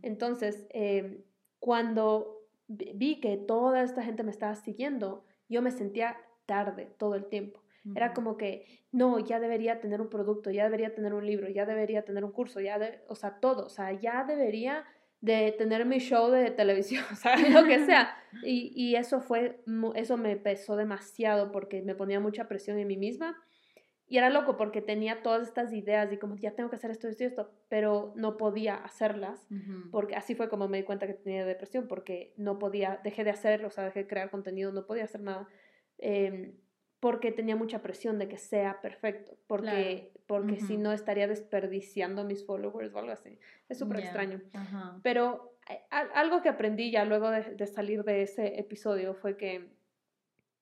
[0.03, 1.25] Entonces, eh,
[1.65, 7.25] cuando vi que toda esta gente me estaba siguiendo, yo me sentía tarde todo el
[7.25, 7.63] tiempo.
[7.95, 11.65] Era como que, no, ya debería tener un producto, ya debería tener un libro, ya
[11.65, 14.85] debería tener un curso, ya, o sea, todo, o sea, ya debería
[15.23, 18.15] de tener mi show de televisión, o sea, lo que sea.
[18.43, 19.63] Y, y eso fue,
[19.95, 23.43] eso me pesó demasiado porque me ponía mucha presión en mí misma
[24.07, 27.09] y era loco porque tenía todas estas ideas y como ya tengo que hacer esto,
[27.09, 29.47] esto y esto, pero no podía hacerlas,
[29.91, 33.31] porque así fue como me di cuenta que tenía depresión, porque no podía, dejé de
[33.31, 35.49] hacer, o sea, dejé de crear contenido, no podía hacer nada,
[35.99, 36.55] em,
[37.01, 42.45] porque tenía mucha presión de que sea perfecto, porque, porque si no estaría desperdiciando mis
[42.45, 43.39] followers o algo así.
[43.69, 44.41] Es súper extraño.
[45.03, 49.71] Pero eh, algo que aprendí ya luego de, de salir de ese episodio fue que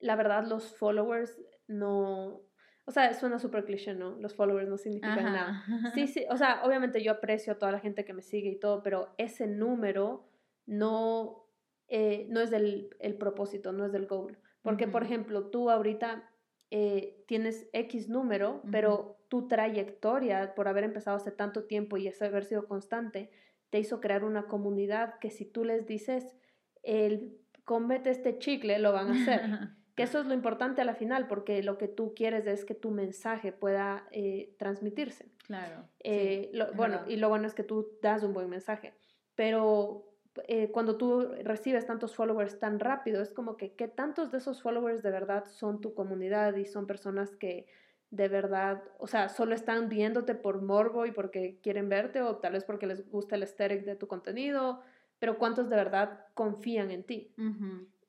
[0.00, 2.42] la verdad los followers no
[2.84, 4.16] o sea, suena súper cliché, ¿no?
[4.18, 5.64] Los followers no significan nada.
[5.94, 8.58] Sí, sí, o sea, obviamente yo aprecio a toda la gente que me sigue y
[8.58, 10.24] todo, pero ese número
[10.66, 11.46] no,
[11.88, 14.36] eh, no es del el propósito, no es del goal.
[14.62, 16.28] Porque, por ejemplo, tú ahorita
[16.70, 22.44] eh, tienes X número, pero tu trayectoria por haber empezado hace tanto tiempo y haber
[22.44, 23.30] sido constante,
[23.70, 26.36] te hizo crear una comunidad que si tú les dices,
[26.82, 29.40] el, comete este chicle, lo van a hacer.
[29.94, 32.74] Que eso es lo importante a la final, porque lo que tú quieres es que
[32.74, 35.30] tu mensaje pueda eh, transmitirse.
[35.46, 35.84] Claro.
[36.00, 38.94] Eh, bueno, y lo bueno es que tú das un buen mensaje,
[39.34, 40.12] pero
[40.48, 44.62] eh, cuando tú recibes tantos followers tan rápido, es como que, ¿qué tantos de esos
[44.62, 47.66] followers de verdad son tu comunidad y son personas que
[48.12, 52.52] de verdad, o sea, solo están viéndote por morbo y porque quieren verte o tal
[52.52, 54.82] vez porque les gusta el aesthetic de tu contenido,
[55.18, 57.34] pero cuántos de verdad confían en ti.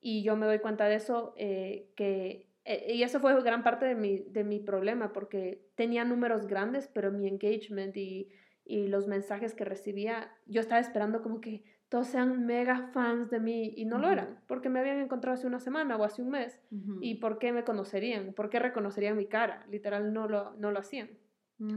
[0.05, 3.85] Y yo me doy cuenta de eso, eh, que, eh, y eso fue gran parte
[3.85, 8.29] de mi, de mi problema, porque tenía números grandes, pero mi engagement y,
[8.65, 13.39] y los mensajes que recibía, yo estaba esperando como que todos sean mega fans de
[13.39, 16.31] mí y no lo eran, porque me habían encontrado hace una semana o hace un
[16.31, 16.59] mes.
[17.01, 18.33] ¿Y por qué me conocerían?
[18.33, 19.65] ¿Por qué reconocerían mi cara?
[19.69, 21.09] Literal, no lo, no lo hacían.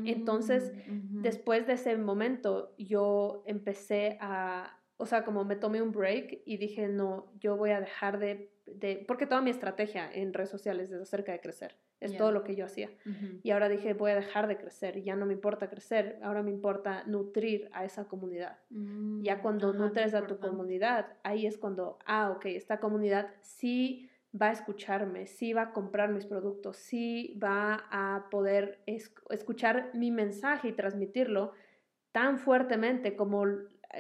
[0.05, 5.93] Entonces, Mm, después de ese momento, yo empecé a, o sea, como me tomé un
[5.93, 10.33] break y dije, no, yo voy a dejar de, de porque toda mi estrategia en
[10.33, 12.19] redes sociales es acerca de crecer, es Ya.
[12.19, 12.91] todo lo que yo hacía.
[13.43, 16.51] Y ahora dije, voy a dejar de crecer, ya no me importa crecer, ahora me
[16.51, 18.59] importa nutrir a esa comunidad.
[18.71, 22.81] Ya Mm, cuando ajá, qué nutres a tu comunidad, ahí es cuando, ah, ok, esta
[22.81, 24.09] comunidad sí
[24.41, 29.91] va a escucharme, sí va a comprar mis productos, sí va a poder es- escuchar
[29.95, 31.53] mi mensaje y transmitirlo
[32.13, 33.45] tan fuertemente como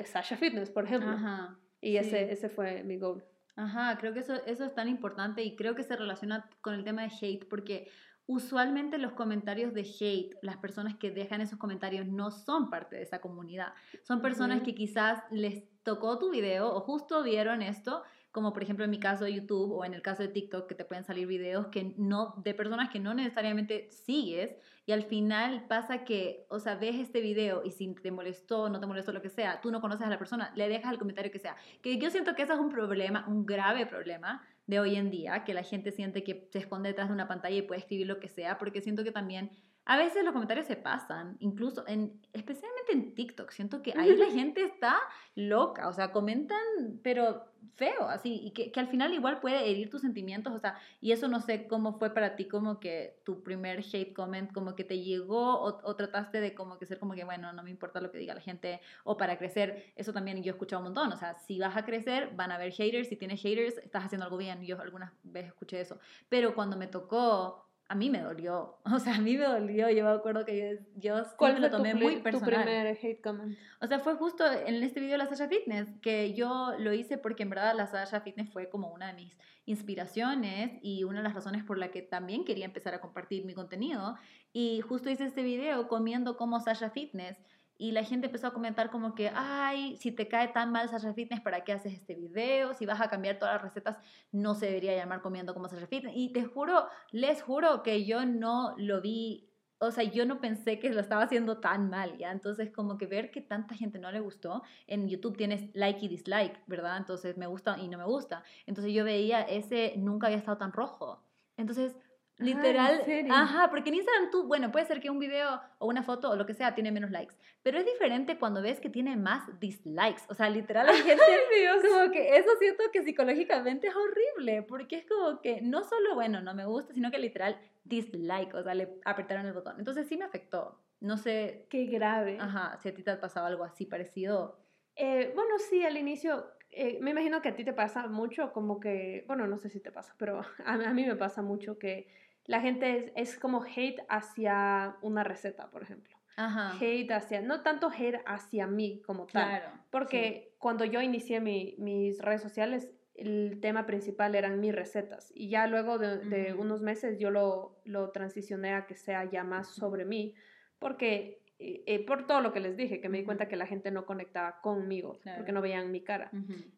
[0.04, 1.10] Sasha Fitness, por ejemplo.
[1.10, 1.58] Ajá.
[1.80, 1.96] Y sí.
[1.98, 3.24] ese, ese fue mi goal.
[3.56, 6.84] Ajá, creo que eso, eso es tan importante y creo que se relaciona con el
[6.84, 7.90] tema de hate porque
[8.26, 13.02] usualmente los comentarios de hate, las personas que dejan esos comentarios no son parte de
[13.02, 13.72] esa comunidad.
[14.02, 18.02] Son personas que quizás les tocó tu video o justo vieron esto,
[18.36, 20.74] como por ejemplo en mi caso de YouTube o en el caso de TikTok que
[20.74, 25.64] te pueden salir videos que no de personas que no necesariamente sigues y al final
[25.68, 29.22] pasa que, o sea, ves este video y si te molestó, no te molestó lo
[29.22, 31.56] que sea, tú no conoces a la persona, le dejas el comentario que sea.
[31.80, 35.42] Que yo siento que ese es un problema, un grave problema de hoy en día,
[35.44, 38.20] que la gente siente que se esconde detrás de una pantalla y puede escribir lo
[38.20, 39.50] que sea, porque siento que también
[39.86, 44.26] a veces los comentarios se pasan, incluso en, especialmente en TikTok, siento que ahí la
[44.30, 44.96] gente está
[45.36, 46.58] loca, o sea, comentan,
[47.04, 47.44] pero
[47.76, 51.12] feo, así, y que, que al final igual puede herir tus sentimientos, o sea, y
[51.12, 54.82] eso no sé cómo fue para ti, como que tu primer hate comment, como que
[54.82, 58.00] te llegó, o, o trataste de como que ser como que, bueno, no me importa
[58.00, 61.12] lo que diga la gente, o para crecer, eso también yo he escuchado un montón,
[61.12, 64.24] o sea, si vas a crecer, van a haber haters, si tienes haters, estás haciendo
[64.24, 68.78] algo bien, yo algunas veces escuché eso, pero cuando me tocó a mí me dolió.
[68.84, 69.88] O sea, a mí me dolió.
[69.90, 72.64] Yo me acuerdo que yo, yo ¿Cuál me lo tomé tu, muy pri- tu personal.
[72.64, 73.56] primer hate comment?
[73.80, 77.18] O sea, fue justo en este video de la Sasha Fitness que yo lo hice
[77.18, 81.24] porque en verdad la Sasha Fitness fue como una de mis inspiraciones y una de
[81.24, 84.16] las razones por la que también quería empezar a compartir mi contenido.
[84.52, 87.38] Y justo hice este video comiendo como Sasha Fitness
[87.78, 91.12] y la gente empezó a comentar como que, ay, si te cae tan mal Sasha
[91.12, 92.74] Fitness, ¿para qué haces este video?
[92.74, 93.98] Si vas a cambiar todas las recetas,
[94.32, 96.14] no se debería llamar comiendo como Sasha Fitness.
[96.16, 99.46] Y te juro, les juro que yo no lo vi
[99.78, 102.32] o sea, yo no pensé que lo estaba haciendo tan mal, ¿ya?
[102.32, 106.08] Entonces, como que ver que tanta gente no le gustó, en YouTube tienes like y
[106.08, 106.96] dislike, ¿verdad?
[106.96, 108.42] Entonces, me gusta y no me gusta.
[108.64, 111.22] Entonces, yo veía ese nunca había estado tan rojo.
[111.58, 112.05] Entonces, ¿en
[112.38, 113.32] literal, serio?
[113.34, 116.36] ajá, porque en Instagram tú, bueno, puede ser que un video o una foto o
[116.36, 120.22] lo que sea tiene menos likes, pero es diferente cuando ves que tiene más dislikes.
[120.28, 121.24] O sea, literal, hay gente
[121.60, 121.82] Dios.
[121.88, 126.40] como que eso siento que psicológicamente es horrible, porque es como que no solo, bueno,
[126.40, 129.76] no me gusta, sino que literal dislike, o sea, le apretaron el botón.
[129.78, 130.80] Entonces sí me afectó.
[131.00, 132.38] No sé, Qué grave.
[132.40, 134.58] ajá, si a ti te ha pasado algo así parecido.
[134.96, 138.80] Eh, bueno, sí, al inicio, eh, me imagino que a ti te pasa mucho, como
[138.80, 142.08] que, bueno, no sé si te pasa, pero a, a mí me pasa mucho que
[142.46, 146.16] la gente es, es como hate hacia una receta, por ejemplo.
[146.36, 146.72] Ajá.
[146.76, 149.70] Hate hacia, no tanto hate hacia mí como tal, Claro.
[149.90, 155.48] porque cuando yo inicié mi- mis redes sociales, el tema principal eran mis recetas y
[155.48, 160.04] ya luego de, unos meses yo lo, lo transicioné a que sea ya más sobre
[160.04, 160.34] mí,
[160.78, 163.66] porque eh, eh, por todo lo que les dije, que me di cuenta que la
[163.66, 165.38] gente no conectaba conmigo, Claro.
[165.38, 166.30] porque no veían mi cara.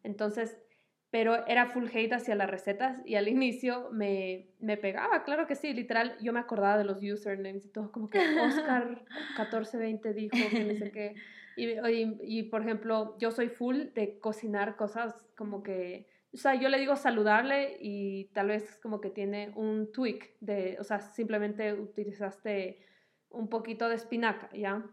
[0.03, 0.57] Entonces,
[1.11, 5.55] pero era full hate hacia las recetas y al inicio me, me pegaba, claro que
[5.55, 8.87] sí, literal, yo me acordaba de los usernames y todo, como que Oscar
[9.37, 11.15] 1420 dijo que no sé qué.
[11.55, 16.55] Y, y, y, por ejemplo, yo soy full de cocinar cosas como que, o sea,
[16.55, 21.01] yo le digo saludable y tal vez como que tiene un tweak de, o sea,
[21.01, 22.79] simplemente utilizaste
[23.29, 24.85] un poquito de espinaca, ¿ya?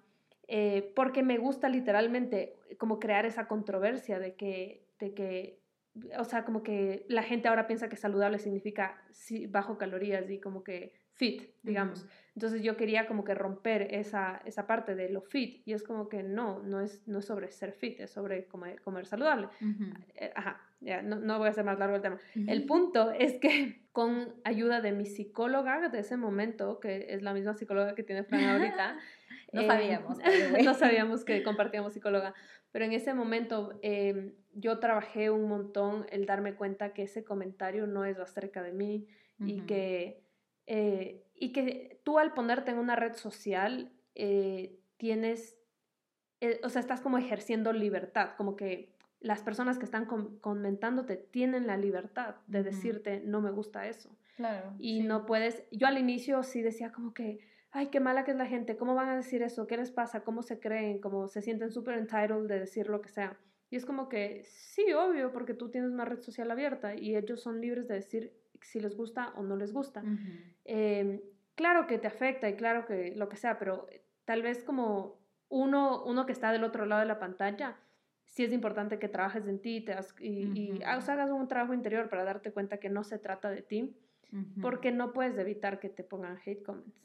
[0.49, 5.61] Eh, porque me gusta literalmente como crear esa controversia de que, de que,
[6.19, 9.03] o sea, como que la gente ahora piensa que saludable significa
[9.49, 12.03] bajo calorías y como que fit, digamos.
[12.03, 12.11] Ujú.
[12.35, 16.09] Entonces yo quería como que romper esa, esa parte de lo fit y es como
[16.09, 19.49] que no, no es, no es sobre ser fit, es sobre comer, comer saludable.
[19.63, 19.85] Ujú.
[20.15, 22.19] Eh, ajá, ya, no, no voy a hacer más largo el tema.
[22.35, 22.67] El Ujú.
[22.67, 27.55] punto es que con ayuda de mi psicóloga de ese momento, que es la misma
[27.55, 28.99] psicóloga que tiene Fran ahorita,
[29.53, 30.19] No eh, sabíamos,
[30.65, 32.35] no sabíamos que compartíamos psicóloga,
[32.73, 37.87] pero en ese momento eh, yo trabajé un montón el darme cuenta que ese comentario
[37.87, 39.07] no es acerca de mí
[39.39, 40.23] y que,
[40.67, 45.57] eh, y que tú al ponerte en una red social eh, tienes,
[46.41, 51.17] eh, o sea, estás como ejerciendo libertad, como que las personas que están com- comentándote
[51.17, 54.75] tienen la libertad de decirte no me gusta eso Claro.
[54.79, 55.07] y sí.
[55.07, 57.39] no puedes, yo al inicio sí decía como que,
[57.77, 59.67] ay, qué mala que es la gente, ¿cómo van a decir eso?
[59.67, 60.25] ¿Qué les pasa?
[60.25, 60.99] ¿Cómo se creen?
[60.99, 63.39] ¿Cómo se sienten súper entitled de decir lo que sea?
[63.69, 67.43] Y es como que, sí, obvio, porque tú tienes una red social abierta y ellos
[67.43, 70.03] son libres de decir si les gusta o no les gusta.
[70.65, 71.21] Em,
[71.55, 73.87] claro que te afecta y claro que lo que sea, pero
[74.25, 77.77] tal vez como uno, uno que está del otro lado de la pantalla,
[78.25, 79.85] sí es importante que trabajes en ti
[80.21, 83.97] y, hagas un trabajo interior para darte cuenta que no se trata de ti,
[84.61, 87.01] porque no puedes evitar que te pongan hate comments.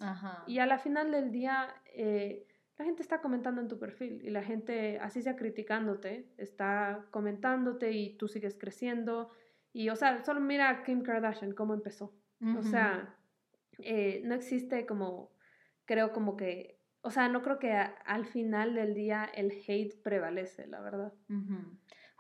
[0.48, 2.46] Y a la final del día, eh,
[2.78, 7.92] la gente está comentando en tu perfil y la gente, así sea criticándote, está comentándote
[7.92, 9.30] y tú sigues creciendo.
[9.72, 12.14] Y, o sea, solo mira a Kim Kardashian, cómo empezó.
[12.58, 13.16] O sea,
[13.78, 15.32] eh, no existe como,
[15.86, 20.66] creo como que, o sea, no creo que al final del día el hate prevalece,
[20.68, 21.14] la verdad.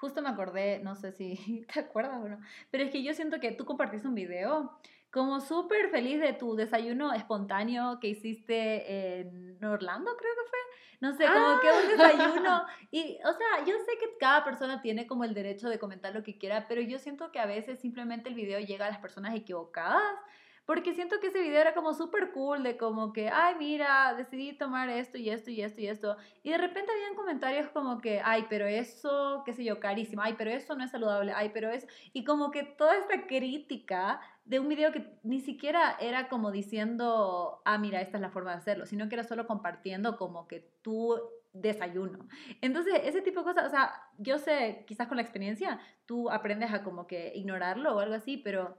[0.01, 2.39] Justo me acordé, no sé si te acuerdas o no,
[2.71, 4.71] pero es que yo siento que tú compartiste un video
[5.11, 10.59] como súper feliz de tu desayuno espontáneo que hiciste en Orlando, creo que fue.
[11.01, 12.07] No sé, como que un ah.
[12.07, 12.65] desayuno.
[12.91, 16.23] Y, o sea, yo sé que cada persona tiene como el derecho de comentar lo
[16.23, 19.35] que quiera, pero yo siento que a veces simplemente el video llega a las personas
[19.35, 20.17] equivocadas.
[20.65, 24.53] Porque siento que ese video era como súper cool, de como que, ay, mira, decidí
[24.53, 26.17] tomar esto y esto y esto y esto.
[26.43, 30.35] Y de repente habían comentarios como que, ay, pero eso, qué sé yo, carísimo, ay,
[30.37, 31.87] pero eso no es saludable, ay, pero eso.
[32.13, 37.61] Y como que toda esta crítica de un video que ni siquiera era como diciendo,
[37.65, 40.59] ah, mira, esta es la forma de hacerlo, sino que era solo compartiendo como que
[40.81, 41.19] tú
[41.53, 42.27] desayuno.
[42.61, 46.71] Entonces, ese tipo de cosas, o sea, yo sé, quizás con la experiencia, tú aprendes
[46.73, 48.77] a como que ignorarlo o algo así, pero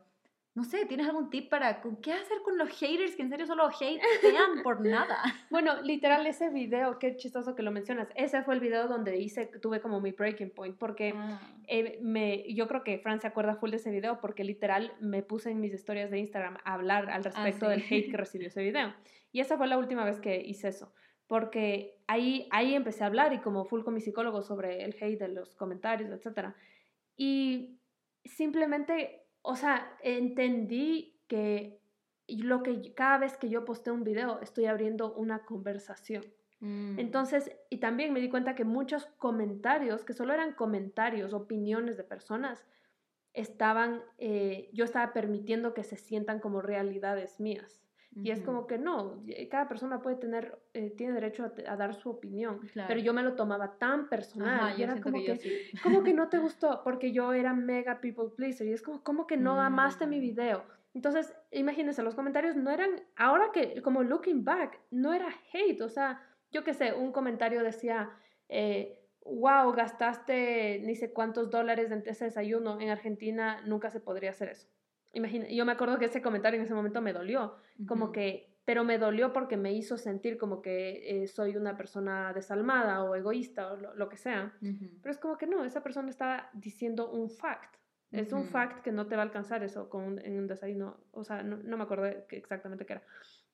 [0.54, 3.68] no sé, ¿tienes algún tip para qué hacer con los haters que en serio solo
[3.68, 5.16] hatean por nada?
[5.50, 8.08] Bueno, literal, ese video, qué chistoso que lo mencionas.
[8.16, 11.40] Ese fue el video donde hice, tuve como mi breaking point, porque ah.
[11.68, 15.22] eh, me, yo creo que Fran se acuerda full de ese video, porque literal me
[15.22, 18.48] puse en mis historias de Instagram a hablar al ah, respecto del hate que recibió
[18.48, 18.94] ese video.
[19.30, 20.92] Y esa fue la última vez que hice eso,
[21.28, 25.18] porque ahí, ahí empecé a hablar y como full con mi psicólogo sobre el hate
[25.18, 26.48] de los comentarios, etc.
[27.16, 27.80] Y
[28.24, 31.80] simplemente o sea, entendí que
[32.28, 36.24] lo que cada vez que yo posté un video estoy abriendo una conversación.
[36.60, 36.98] Mm.
[36.98, 42.04] Entonces, y también me di cuenta que muchos comentarios, que solo eran comentarios, opiniones de
[42.04, 42.64] personas,
[43.34, 47.81] estaban, eh, yo estaba permitiendo que se sientan como realidades mías.
[48.14, 51.94] Y es como que no, eh, cada persona puede tener, eh, tiene derecho a, dar
[51.94, 56.12] su opinión, pero yo me lo tomaba tan personal y era como que, como que
[56.12, 59.58] no te gustó, porque yo era mega people pleaser y es como, como que no
[59.60, 60.20] amaste mi mm.
[60.20, 60.64] video.
[60.94, 65.88] Entonces, imagínense, los comentarios no eran, ahora que, como looking back, no era hate, o
[65.88, 68.10] sea, yo qué sé, un comentario decía,
[68.50, 74.30] eh, wow, gastaste ni sé cuántos dólares en ese desayuno, en Argentina nunca se podría
[74.30, 74.68] hacer eso.
[75.12, 78.82] Imagina, yo me acuerdo que ese comentario en ese momento me dolió, como que, pero
[78.82, 83.72] me dolió porque me hizo sentir como que eh, soy una persona desalmada o egoísta
[83.72, 84.56] o lo, que sea.
[84.60, 87.76] Pero es como que no, esa persona estaba diciendo un fact.
[88.10, 90.98] Es un fact que no te va a alcanzar eso con en un desayuno.
[91.12, 93.02] O sea, no, me acuerdo exactamente qué era.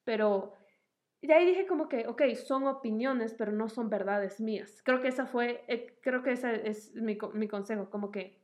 [0.04, 0.54] Pero
[1.22, 4.82] de ahí dije como que, ok, son opiniones, pero no son verdades mías.
[4.84, 8.40] Creo que esa fue, eh, creo que ese es mi, mi consejo, como que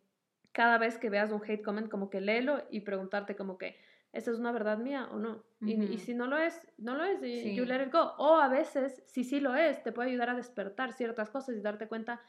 [0.55, 3.77] cada vez que veas un hate comment, como que léelo y preguntarte como que,
[4.13, 5.45] ¿esa es una verdad mía o no?
[5.61, 8.15] y, si no lo es, no lo es y you let it go.
[8.19, 11.61] O a veces, si sí lo es, te puede ayudar a despertar ciertas cosas y
[11.61, 12.23] darte cuenta,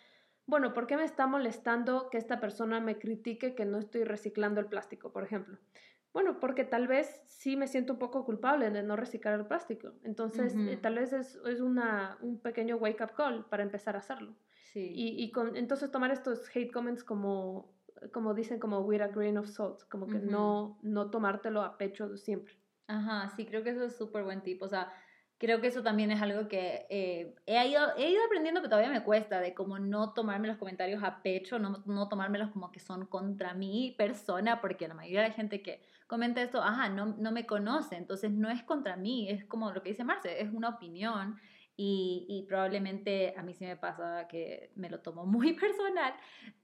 [0.48, 4.60] bueno, ¿por qué me está molestando que esta persona me critique que no estoy reciclando
[4.60, 5.60] el plástico, por ejemplo?
[6.12, 9.92] Bueno, porque tal vez sí me siento un poco culpable de no reciclar el plástico.
[10.04, 14.34] Entonces, eh, tal vez es, es una, un pequeño wake-up call para empezar a hacerlo.
[14.72, 14.92] Sí.
[14.96, 17.75] Y, y con, entonces tomar estos hate comments como
[18.12, 22.18] como dicen, como with a grain of salt, como que no, no tomártelo a pecho
[22.18, 22.56] siempre.
[22.88, 24.62] Ajá, sí, creo que eso es súper buen tip.
[24.62, 24.92] O sea,
[25.38, 28.92] creo que eso también es algo que eh, he, ido, he ido aprendiendo, pero todavía
[28.92, 32.80] me cuesta, de como no tomarme los comentarios a pecho, no, no tomármelos como que
[32.80, 37.16] son contra mi persona, porque la mayoría de la gente que comenta esto, ajá, no,
[37.18, 40.54] no me conoce, entonces no es contra mí, es como lo que dice Marce, es
[40.54, 41.40] una opinión
[41.78, 46.14] y, y, probablemente a mí sí me pasa que me lo tomo muy personal,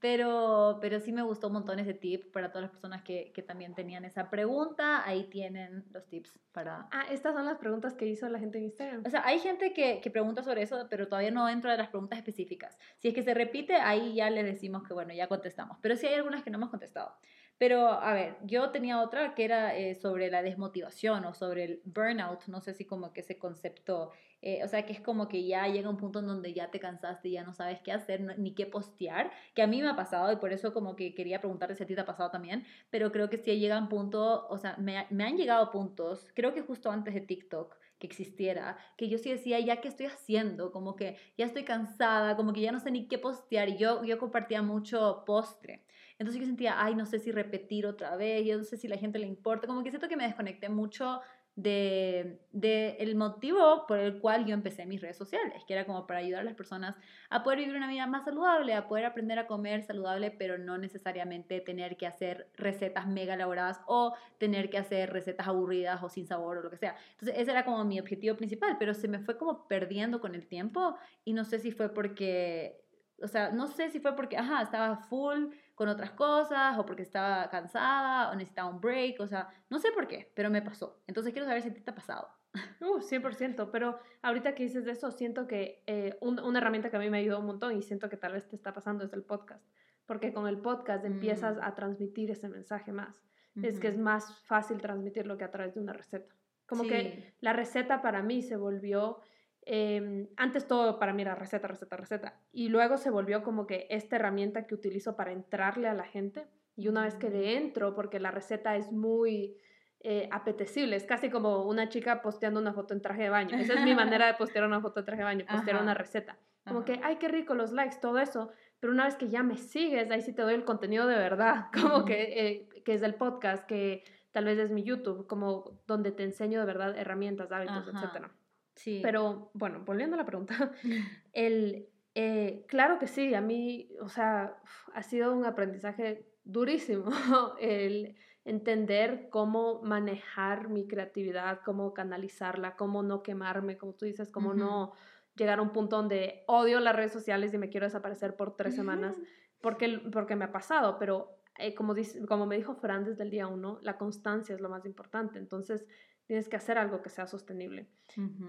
[0.00, 3.42] pero, pero sí me gustó un montón ese tip para todas las personas que, que
[3.42, 5.06] también tenían esa pregunta.
[5.06, 6.88] Ahí tienen los tips para...
[6.92, 9.02] Ah, estas son las preguntas que hizo la gente en Instagram.
[9.06, 11.88] O sea, hay gente que, que pregunta sobre eso, pero todavía no entro de las
[11.88, 12.78] preguntas específicas.
[12.98, 15.76] Si es que se repite, ahí ya les decimos que, bueno, ya contestamos.
[15.82, 17.14] Pero sí hay algunas que no hemos contestado.
[17.58, 21.82] Pero, a ver, yo tenía otra que era eh, sobre la desmotivación o sobre el
[21.84, 24.10] burnout, no sé si como que ese concepto,
[24.42, 26.80] eh, o sea, que es como que ya llega un punto en donde ya te
[26.80, 30.32] cansaste ya no sabes qué hacer ni qué postear, que a mí me ha pasado
[30.32, 33.12] y por eso como que quería preguntarte si a ti te ha pasado también, pero
[33.12, 36.62] creo que sí llega un punto, o sea, me, me han llegado puntos, creo que
[36.62, 40.96] justo antes de TikTok, que existiera, que yo sí decía, ya qué estoy haciendo, como
[40.96, 44.18] que ya estoy cansada, como que ya no sé ni qué postear, y yo, yo
[44.18, 45.84] compartía mucho postre.
[46.18, 48.96] Entonces yo sentía, ay, no sé si repetir otra vez, yo no sé si la
[48.96, 51.20] gente le importa, como que siento que me desconecté mucho
[51.54, 56.06] de, de, el motivo por el cual yo empecé mis redes sociales, que era como
[56.06, 56.96] para ayudar a las personas
[57.28, 60.78] a poder vivir una vida más saludable, a poder aprender a comer saludable, pero no
[60.78, 66.26] necesariamente tener que hacer recetas mega elaboradas o tener que hacer recetas aburridas o sin
[66.26, 66.96] sabor o lo que sea.
[67.12, 70.46] Entonces ese era como mi objetivo principal, pero se me fue como perdiendo con el
[70.46, 72.82] tiempo y no sé si fue porque,
[73.22, 77.02] o sea, no sé si fue porque, ajá, estaba full con otras cosas o porque
[77.02, 81.02] estaba cansada o necesitaba un break, o sea, no sé por qué, pero me pasó.
[81.06, 82.28] Entonces quiero saber si te ha pasado.
[82.80, 87.00] Uh, 100%, pero ahorita que dices de eso, siento que eh, una herramienta que a
[87.00, 89.22] mí me ayudó un montón y siento que tal vez te está pasando es el
[89.22, 89.64] podcast,
[90.04, 91.62] porque con el podcast empiezas mm.
[91.62, 93.14] a transmitir ese mensaje más.
[93.62, 96.34] Es que es más fácil transmitirlo que a través de una receta.
[96.66, 99.20] Como que la receta para mí se volvió
[99.64, 102.40] Em, antes todo para mí era receta, receta, receta.
[102.52, 106.46] Y luego se volvió como que esta herramienta que utilizo para entrarle a la gente.
[106.76, 109.56] Y una vez que le entro, porque la receta es muy
[110.00, 113.56] eh, apetecible, es casi como una chica posteando una foto en traje de baño.
[113.56, 116.36] Esa es mi manera de postear una foto en traje de baño, postear una receta.
[116.66, 118.50] Como que, ay, qué rico los likes, todo eso.
[118.80, 121.66] Pero una vez que ya me sigues, ahí sí te doy el contenido de verdad,
[121.80, 124.02] como que, eh, que es el podcast, que
[124.32, 128.32] tal vez es mi YouTube, como donde te enseño de verdad herramientas, hábitos, etcétera.
[128.74, 129.00] Sí.
[129.02, 130.72] Pero bueno, volviendo a la pregunta,
[131.32, 134.56] el, eh, claro que sí, a mí, o sea,
[134.94, 137.10] ha sido un aprendizaje durísimo
[137.60, 144.52] el entender cómo manejar mi creatividad, cómo canalizarla, cómo no quemarme, como tú dices, cómo
[144.52, 144.92] no
[145.36, 148.74] llegar a un punto donde odio las redes sociales y me quiero desaparecer por tres
[148.74, 149.16] semanas,
[149.60, 153.30] porque, porque me ha pasado, pero eh, como, dice, como me dijo Fran desde el
[153.30, 155.38] día uno, la constancia es lo más importante.
[155.38, 155.86] Entonces,
[156.32, 157.86] tienes que hacer algo que sea sostenible.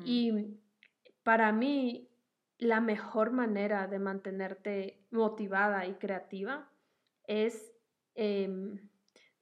[0.05, 0.55] Y
[1.21, 2.07] para mí,
[2.57, 6.71] la mejor manera de mantenerte motivada y creativa
[7.27, 7.73] es,
[8.15, 8.79] em,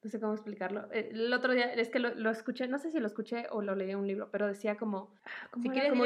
[0.02, 3.00] no sé cómo explicarlo, eh, el otro día es que lo, escuché, no sé si
[3.00, 6.06] lo escuché o lo leí en un libro, pero decía como, ah, como, como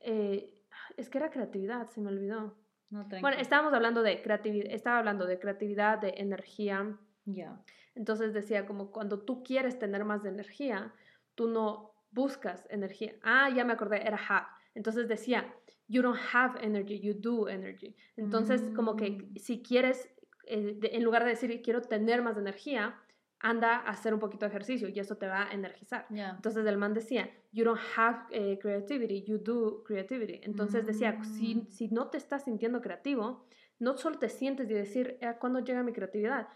[0.00, 0.62] eh,
[0.96, 2.56] es que era creatividad, se me olvidó.
[2.88, 6.96] bueno, estábamos hablando de creatividad, estaba hablando de creatividad, de energía.
[7.26, 7.60] Ya.
[7.94, 10.94] Entonces decía como cuando tú quieres tener más de energía,
[11.34, 13.14] tú no buscas energía.
[13.22, 14.46] Ah, ya me acordé, era have.
[14.74, 15.52] Entonces decía,
[15.88, 17.94] you don't have energy, you do energy.
[18.16, 19.36] Entonces, como que mm.
[19.36, 20.08] si quieres,
[20.46, 23.00] eh, en lugar de decir quiero tener más energía,
[23.44, 26.06] anda a hacer un poquito de ejercicio y eso te va a energizar.
[26.08, 30.40] Entonces el man decía, you don't have eh, creativity, you do creativity.
[30.44, 31.66] Entonces decía, si, mm.
[31.68, 33.44] si, no te estás sintiendo creativo,
[33.78, 36.48] no solo te sientes y decir, eh, ¿cuándo llega mi creatividad?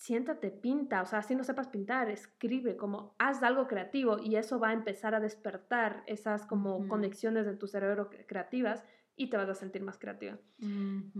[0.00, 4.58] Siéntate, pinta, o sea, si no sepas pintar, escribe, como haz algo creativo y eso
[4.58, 8.82] va a empezar a despertar esas como conexiones en tu cerebro creativas
[9.14, 10.38] y te vas a sentir más creativa.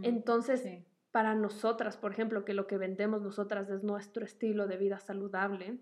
[0.03, 0.67] Entonces,
[1.11, 5.79] para nosotras, por ejemplo, que lo que vendemos nosotras es nuestro estilo de vida saludable,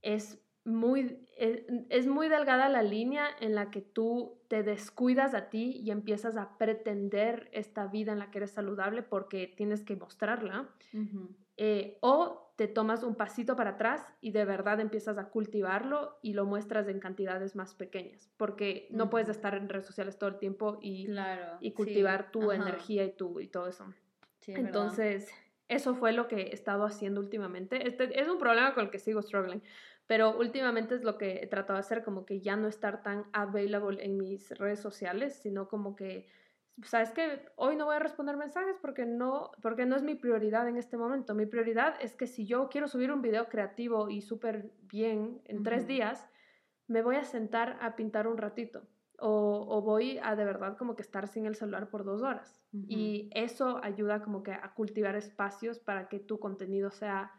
[0.00, 5.50] es muy, es, es, muy delgada la línea en la que tú te descuidas a
[5.50, 9.96] ti y empiezas a pretender esta vida en la que eres saludable porque tienes que
[9.96, 10.68] mostrarla.
[11.64, 16.32] Eh, o te tomas un pasito para atrás y de verdad empiezas a cultivarlo y
[16.32, 20.38] lo muestras en cantidades más pequeñas, porque no puedes estar en redes sociales todo el
[20.38, 21.08] tiempo y,
[21.60, 23.86] y cultivar tu energía y, tu, y todo eso.
[24.48, 25.30] Entonces,
[25.68, 27.86] eso fue lo que he estado haciendo últimamente.
[27.86, 29.62] Este es un problema con el que sigo struggling,
[30.08, 33.26] pero últimamente es lo que he tratado de hacer, como que ya no estar tan
[33.32, 36.26] available en mis redes sociales, sino como que
[36.82, 40.68] sabes que hoy no voy a responder mensajes porque no, porque no es mi prioridad
[40.68, 41.34] en este momento.
[41.34, 45.62] Mi prioridad es que si yo quiero subir un video creativo y súper bien en
[45.62, 46.28] tres días,
[46.88, 48.82] me voy a sentar a pintar un ratito.
[49.18, 52.60] O, o, voy a de verdad como que estar sin el celular por dos horas.
[52.72, 57.30] Y eso ayuda como que a cultivar espacios para que tu contenido sea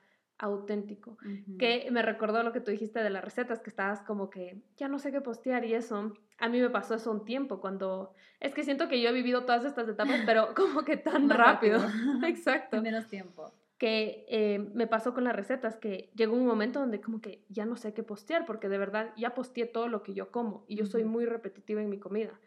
[0.43, 1.17] auténtico.
[1.57, 4.89] Que me recordó lo que tú dijiste de las recetas, que estabas como que ya
[4.89, 6.13] no sé qué postear y eso.
[6.37, 8.13] A mí me pasó eso un tiempo cuando...
[8.41, 11.79] Es que siento que yo he vivido todas estas etapas, pero como que tan rápido.
[12.27, 12.77] Exacto.
[12.77, 13.53] En menos tiempo.
[13.77, 17.65] Que eh, me pasó con las recetas, que llegó un momento donde como que ya
[17.65, 20.75] no sé qué postear, porque de verdad ya posteé todo lo que yo como y
[20.75, 22.37] yo soy muy repetitiva en mi comida.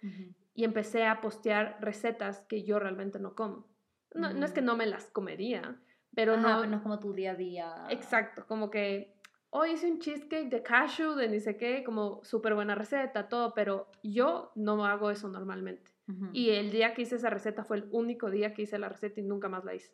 [0.54, 3.66] Y empecé a postear recetas que yo realmente no como.
[4.14, 5.78] No, no es que no me las comería,
[6.16, 7.86] pero no, no es como tu día a día.
[7.90, 9.14] Exacto, como que
[9.50, 13.52] hoy hice un cheesecake de cashew, de ni sé qué, como súper buena receta, todo,
[13.52, 15.92] pero yo no hago eso normalmente.
[16.32, 19.20] Y el día que hice esa receta fue el único día que hice la receta
[19.20, 19.92] y nunca más la hice.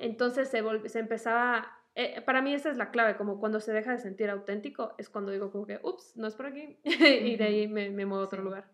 [0.00, 3.90] Entonces se, se empezaba, eh, para mí esa es la clave, como cuando se deja
[3.90, 7.44] de sentir auténtico, es cuando digo como que, ups, no es por aquí, y de
[7.44, 8.70] ahí me, me muevo a otro lugar.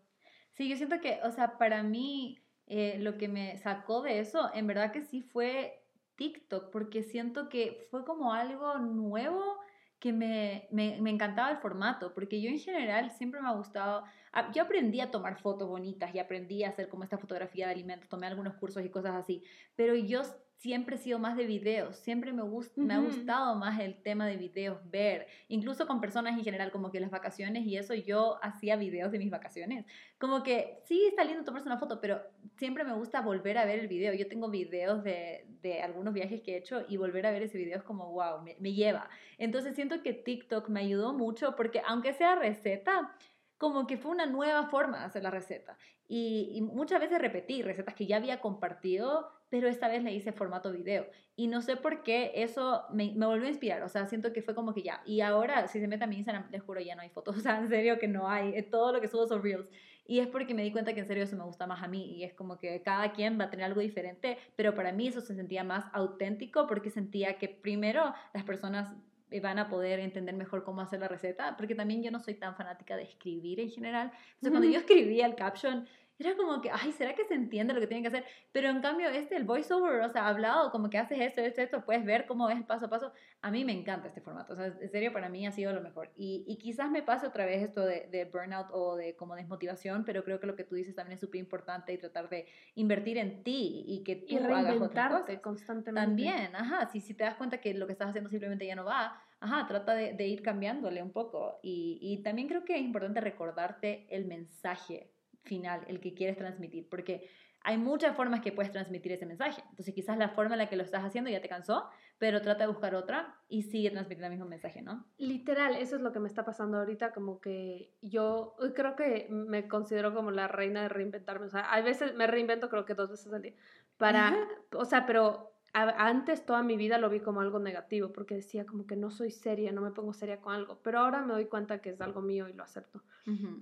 [0.53, 4.51] Sí, yo siento que, o sea, para mí eh, lo que me sacó de eso,
[4.55, 5.84] en verdad que sí fue
[6.17, 9.59] TikTok, porque siento que fue como algo nuevo
[9.99, 14.05] que me, me, me, encantaba el formato, porque yo en general siempre me ha gustado,
[14.33, 17.73] ah, yo aprendí a tomar fotos bonitas y aprendí a hacer como esta fotografía de
[17.73, 19.43] alimentos, tomé algunos cursos y cosas así,
[19.77, 20.23] pero yo
[20.65, 22.43] siempre he sido más de videos, siempre me,
[22.77, 26.91] me ha gustado más el tema de videos, ver, incluso con personas en general, como
[26.91, 29.85] que las vacaciones y eso, yo hacía videos de mis vacaciones,
[30.17, 32.23] como que sí está lindo tomarse una foto, pero
[32.57, 36.41] siempre me gusta volver a ver el video, yo tengo videos de, de algunos viajes
[36.41, 39.11] que he hecho y volver a ver ese video es como, wow, me, me lleva.
[39.37, 43.15] Entonces siento que TikTok me ayudó mucho porque aunque sea receta,
[43.59, 45.77] como que fue una nueva forma de hacer la receta.
[46.09, 50.33] Y, y, muchas veces repetí recetas que ya había compartido pero esta vez le hice
[50.33, 51.07] formato video.
[51.37, 53.85] Y no sé por qué eso me, me, volvió a inspirar.
[53.85, 55.01] O sea, siento que fue como que ya.
[55.07, 57.37] Y ahora, si se mete a mi Instagram, les juro, ya no hay fotos.
[57.39, 58.61] O sea, en serio que no hay.
[58.65, 59.69] Todo lo que subo son reels.
[60.09, 62.17] Y es porque me di cuenta que en serio eso me gusta más a mí.
[62.17, 64.39] Y es como que cada quien va a tener algo diferente.
[64.57, 68.93] Pero para mí eso se sentía más auténtico porque sentía que primero las personas
[69.41, 72.55] van a poder entender mejor cómo hacer la receta, porque también yo no soy tan
[72.57, 74.13] fanática de escribir en general.
[74.35, 75.87] Entonces, cuando yo escribía el caption,
[76.19, 78.25] era como que, ay, ¿será que se entiende lo que tienen que hacer?
[78.53, 81.85] Pero en cambio, este, el voiceover, o sea, hablado, como que haces esto, esto, esto,
[81.85, 83.13] puedes ver cómo es paso a paso.
[83.43, 85.81] A mí me encanta este formato, o sea, en serio, para mí ha sido lo
[85.81, 86.13] mejor.
[86.17, 90.05] Y, y quizás me pase otra vez esto de, de, burnout o de como desmotivación,
[90.05, 92.47] pero creo que lo que tú dices también es súper importante y tratar de
[92.77, 96.07] invertir en ti y que tú y hagas otras constantemente.
[96.07, 98.85] También, ajá, si, si te das cuenta que lo que estás haciendo simplemente ya no
[98.85, 101.59] va, ajá, trata de, de ir cambiándole un poco.
[101.63, 105.14] Y, y también creo que es importante recordarte el mensaje
[105.45, 107.29] final, el que quieres transmitir, porque
[107.67, 109.63] hay muchas formas que puedes transmitir ese mensaje.
[109.71, 111.89] Entonces quizás la forma en la que lo estás haciendo ya te cansó,
[112.19, 115.07] pero trata de buscar otra y sigue transmitiendo el mismo mensaje, ¿no?
[115.17, 119.67] Literal, eso es lo que me está pasando ahorita, como que yo creo que me
[119.67, 121.47] considero como la reina de reinventarme.
[121.47, 123.55] O sea, a veces me reinvento creo que dos veces al día.
[123.97, 124.37] Para,
[124.73, 128.87] o sea, pero antes toda mi vida lo vi como algo negativo, porque decía como
[128.87, 131.81] que no soy seria, no me pongo seria con algo, pero ahora me doy cuenta
[131.81, 133.03] que es algo mío y lo acepto.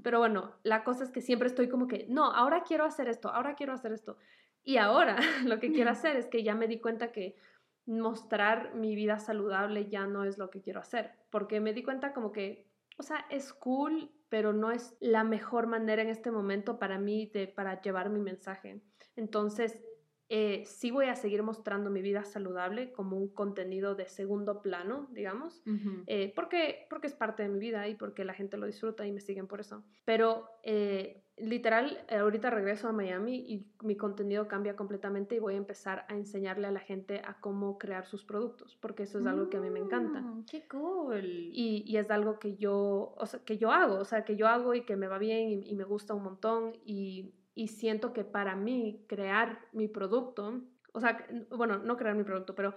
[0.03, 3.31] Pero bueno, la cosa es que siempre estoy como que, no, ahora quiero hacer esto,
[3.31, 4.19] ahora quiero hacer esto.
[4.63, 7.37] Y ahora lo que quiero hacer es que ya me di cuenta que
[7.87, 12.13] mostrar mi vida saludable ya no es lo que quiero hacer, porque me di cuenta
[12.13, 16.79] como que, o sea, es cool, pero no es la mejor manera en este momento
[16.79, 18.83] para mí de, para llevar mi mensaje.
[19.17, 19.83] Entonces,
[20.35, 25.07] eh, sí voy a seguir mostrando mi vida saludable como un contenido de segundo plano,
[25.11, 25.63] digamos,
[26.07, 29.13] eh, porque, porque es parte de mi vida y porque la gente lo disfruta y
[29.13, 29.85] me siguen por eso.
[30.07, 35.59] Pero eh, literal, ahorita regreso a Miami y mi contenido cambia completamente y voy a
[35.59, 39.51] empezar a enseñarle a la gente a cómo crear sus productos, porque eso es algo
[39.51, 40.23] que a mí me encanta.
[40.23, 41.27] Mm, ¡Qué cool!
[41.27, 44.49] Y, y, es algo que yo, o sea, que yo hago, o sea, que yo
[44.49, 48.13] hago y que me va bien y, y me gusta un montón y y siento
[48.13, 52.75] que para mí crear mi producto, o sea, bueno, no crear mi producto, pero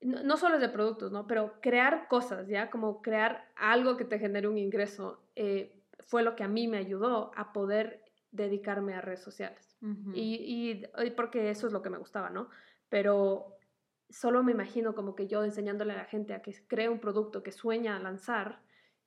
[0.00, 1.26] no, solo es de productos, ¿no?
[1.26, 2.70] Pero crear cosas, ¿ya?
[2.70, 6.78] Como crear algo que te genere un ingreso, eh, fue lo que a mí me
[6.78, 9.76] ayudó a poder dedicarme a redes sociales.
[10.14, 12.48] y, y, porque eso es lo que me gustaba, ¿no?
[12.88, 13.58] Pero
[14.08, 17.42] solo me imagino como que yo enseñándole a la gente a que cree un producto
[17.42, 18.60] que sueña lanzar,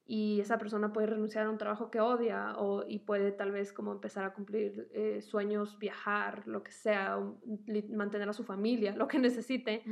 [0.06, 3.72] y esa persona puede renunciar a un trabajo que odia o, y puede tal vez
[3.72, 7.18] como empezar a cumplir eh, sueños, viajar, lo que sea,
[7.90, 9.84] mantener a su familia, lo que necesite.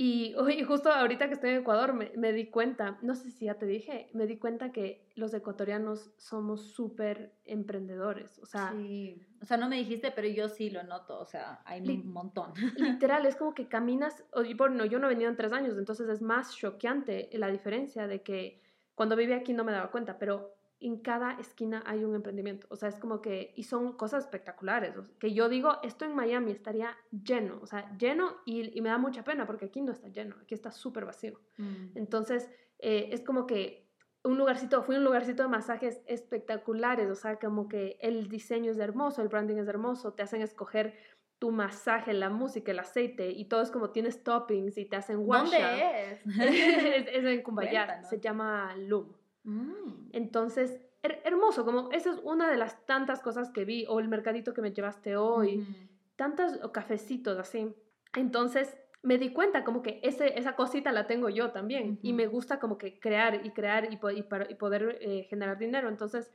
[0.00, 0.32] Y,
[0.64, 3.66] justo ahorita que estoy en Ecuador me, me, di cuenta, no sé si ya te
[3.66, 8.38] dije, me di cuenta que los ecuatorianos somos súper emprendedores.
[8.38, 9.20] O sea, sí.
[9.42, 11.18] o sea, no me dijiste, pero yo sí lo noto.
[11.18, 12.52] O sea, hay un montón.
[12.76, 14.24] Literal, es como que caminas,
[14.56, 18.22] bueno, yo no he venido en tres años, entonces es más choqueante la diferencia de
[18.22, 18.62] que
[18.98, 22.66] cuando vivía aquí no me daba cuenta, pero en cada esquina hay un emprendimiento.
[22.68, 24.92] O sea, es como que, y son cosas espectaculares.
[25.20, 28.98] que yo digo, esto en Miami estaría lleno, o sea, lleno y, y me da
[28.98, 31.40] mucha pena porque aquí no está lleno, aquí está súper vacío.
[31.58, 31.96] Mm.
[31.96, 33.88] Entonces, eh, es como que
[34.24, 38.78] un lugarcito, fui un lugarcito de masajes espectaculares, o sea, como que el diseño es
[38.78, 40.98] hermoso, el branding es hermoso, te hacen escoger
[41.38, 45.18] tu masaje, la música, el aceite y todo es como tienes toppings y te hacen
[45.20, 45.58] wash ¿Dónde
[46.12, 46.26] es?
[46.26, 49.12] es, en Cumbayá, se llama Loom.
[49.44, 50.10] Mm.
[50.12, 54.52] Entonces, hermoso, como esa es una de las tantas cosas que vi, o el mercadito
[54.52, 55.64] que me llevaste hoy,
[56.16, 57.72] tantos cafecitos así.
[58.14, 62.26] Entonces, me di cuenta como que ese, esa cosita la tengo yo también y me
[62.26, 65.88] gusta como que crear y crear y, y, poder eh, generar dinero.
[65.88, 66.32] Entonces,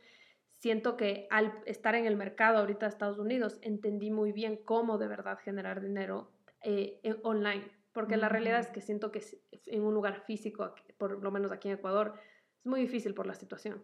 [0.63, 4.97] siento que al estar en el mercado ahorita de Estados Unidos, entendí muy bien cómo
[4.97, 7.69] de verdad generar dinero eh, online.
[7.91, 9.21] porque la realidad es que siento que
[9.65, 12.13] en un lugar físico, por lo menos aquí en Ecuador,
[12.61, 13.83] es muy difícil por la situación,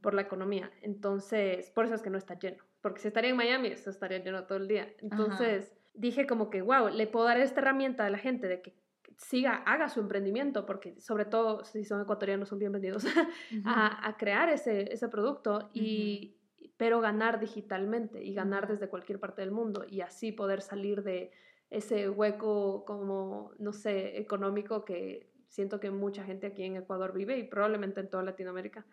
[0.00, 0.70] por la economía.
[0.80, 2.62] Entonces, por eso es que no está lleno.
[2.80, 4.94] Porque si estaría en Miami, eso estaría lleno todo el día.
[5.00, 8.76] Entonces, dije como que, wow, le puedo dar esta herramienta a la gente de que
[9.16, 13.04] siga, haga su emprendimiento, porque sobre todo si son ecuatorianos son bienvenidos
[13.64, 16.36] a, a, crear ese, ese producto, y,
[16.76, 21.30] pero ganar digitalmente y ganar desde cualquier parte del mundo y así poder salir de
[21.70, 27.38] ese hueco como, no sé, económico que siento que mucha gente aquí en Ecuador vive
[27.38, 28.86] y probablemente en toda Latinoamérica,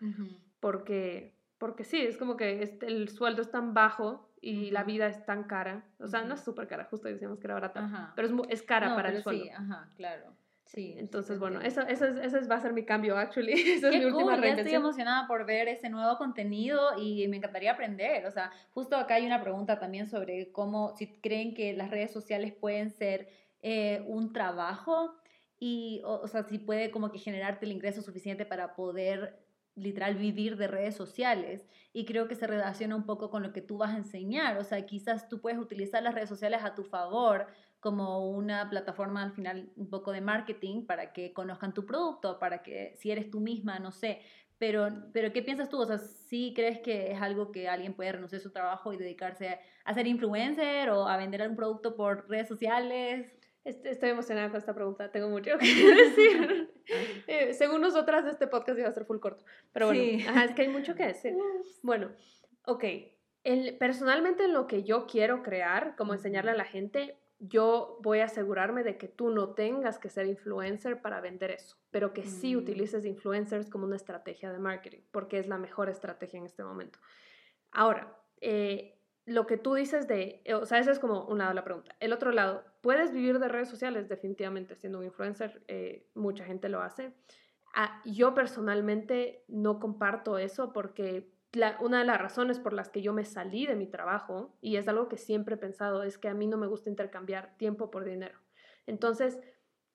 [0.59, 5.25] porque, porque sí, es como que el sueldo es tan bajo y la vida es
[5.25, 8.33] tan cara, o sea, no es súper cara, justo decíamos que era barata, pero es,
[8.49, 9.43] es cara para el sueldo.
[9.43, 10.33] Sí, ajá, claro.
[10.65, 13.53] Sí, entonces, bueno, eso, eso, es, eso va a ser mi cambio, actually.
[13.73, 17.37] Esa es mi última cool, Ya estoy emocionada por ver ese nuevo contenido y me
[17.37, 18.27] encantaría aprender.
[18.27, 22.11] O sea, justo acá hay una pregunta también sobre cómo, si creen que las redes
[22.11, 23.29] sociales pueden ser
[23.63, 25.15] eh, un trabajo
[25.59, 29.39] y, o, sea, si puede como que generarte el ingreso suficiente para poder
[29.79, 33.61] literal vivir de redes sociales y creo que se relaciona un poco con lo que
[33.61, 36.83] tú vas a enseñar, o sea, quizás tú puedes utilizar las redes sociales a tu
[36.83, 37.47] favor
[37.79, 42.61] como una plataforma al final un poco de marketing para que conozcan tu producto, para
[42.61, 44.21] que si eres tú misma, no sé,
[44.57, 45.81] pero, pero ¿qué piensas tú?
[45.81, 48.97] O sea, ¿sí crees que es algo que alguien puede renunciar a su trabajo y
[48.97, 53.38] dedicarse a ser influencer o a vender algún producto por redes sociales?
[53.63, 56.71] Estoy emocionada con esta pregunta, tengo mucho que decir.
[57.27, 60.69] Eh, según nosotras, este podcast iba a ser full corto, pero bueno, es que hay
[60.69, 61.35] mucho que decir.
[61.83, 62.11] Bueno,
[62.65, 62.83] ok,
[63.43, 68.25] el, personalmente lo que yo quiero crear, como enseñarle a la gente, yo voy a
[68.25, 72.55] asegurarme de que tú no tengas que ser influencer para vender eso, pero que sí
[72.55, 72.59] mm.
[72.59, 76.99] utilices influencers como una estrategia de marketing, porque es la mejor estrategia en este momento.
[77.71, 78.98] Ahora, eh,
[79.29, 81.95] lo que tú dices de, o sea, ese es como un lado de la pregunta.
[81.99, 84.09] El otro lado, ¿puedes vivir de redes sociales?
[84.09, 87.13] Definitivamente, siendo un influencer, eh, mucha gente lo hace.
[87.75, 91.31] Ah, yo personalmente no comparto eso porque
[91.79, 94.87] una de las razones por las que yo me salí de mi trabajo, y es
[94.87, 98.05] algo que siempre he pensado, es que a mí no me gusta intercambiar tiempo por
[98.05, 98.39] dinero.
[98.85, 99.39] Entonces,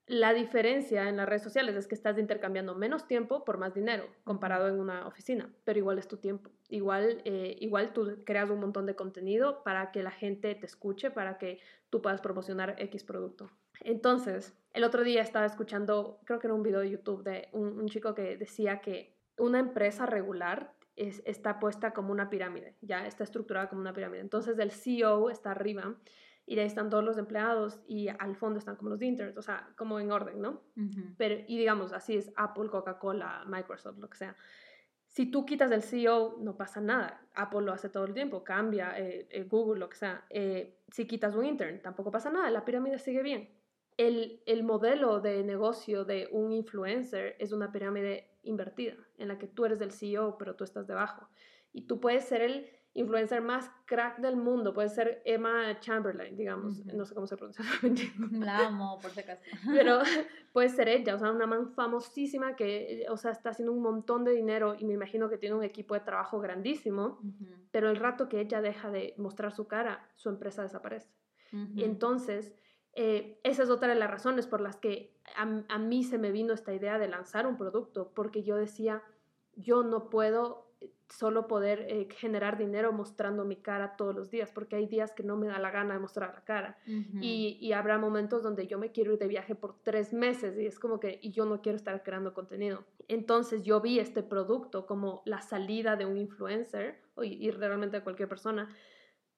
[0.06, 4.06] la diferencia en las redes sociales es que estás intercambiando menos tiempo por más dinero
[4.24, 6.50] comparado en una oficina, pero igual es tu tiempo.
[6.68, 11.10] Igual, eh, igual tú creas un montón de contenido para que la gente te escuche,
[11.10, 13.50] para que tú puedas promocionar X producto.
[13.80, 17.86] Entonces, el otro día estaba escuchando, creo que era un video de YouTube de un,
[17.88, 23.68] chico que decía que una empresa regular está puesta como una pirámide, ya está estructurada
[23.68, 24.20] como una pirámide.
[24.20, 25.96] Entonces, el CEO está arriba
[26.46, 29.70] y ahí están todos los empleados y al fondo están como los interns, o sea,
[29.76, 30.62] como en orden, ¿no?
[31.16, 34.36] Pero, y digamos, así es Apple, Coca-Cola, Microsoft, lo que sea.
[35.06, 37.24] Si tú quitas el CEO, no pasa nada.
[37.34, 40.26] Apple lo hace todo el tiempo, cambia, eh, eh, Google, lo que sea.
[40.28, 43.48] Eh, si quitas un intern, tampoco pasa nada, la pirámide sigue bien.
[43.96, 49.46] El, el modelo de negocio de un influencer es una pirámide invertida, en la que
[49.46, 51.28] tú eres el CEO, pero tú estás debajo.
[51.72, 54.72] Y tú puedes ser el influencer más crack del mundo.
[54.72, 56.84] Puede ser Emma Chamberlain, digamos.
[56.86, 57.64] No sé cómo se pronuncia.
[58.32, 59.42] La amo, por si acaso.
[59.66, 59.98] Pero
[60.52, 64.24] puede ser ella, o sea, una man famosísima que, o sea, está haciendo un montón
[64.24, 67.20] de dinero y me imagino que tiene un equipo de trabajo grandísimo,
[67.72, 71.12] pero el rato que ella deja de mostrar su cara, su empresa desaparece.
[71.76, 72.52] Y entonces,
[72.94, 76.32] eh, esa es otra de las razones por las que a, a mí se me
[76.32, 79.04] vino esta idea de lanzar un producto, porque yo decía,
[79.54, 80.63] yo no puedo
[81.08, 85.22] solo poder eh, generar dinero mostrando mi cara todos los días, porque hay días que
[85.22, 86.78] no me da la gana de mostrar la cara.
[86.86, 90.66] y, y, habrá momentos donde yo me quiero ir de viaje por tres meses y
[90.66, 92.84] es como que, y yo no quiero estar creando contenido.
[93.08, 98.28] Entonces yo vi este producto como la salida de un influencer y, realmente de cualquier
[98.28, 98.74] persona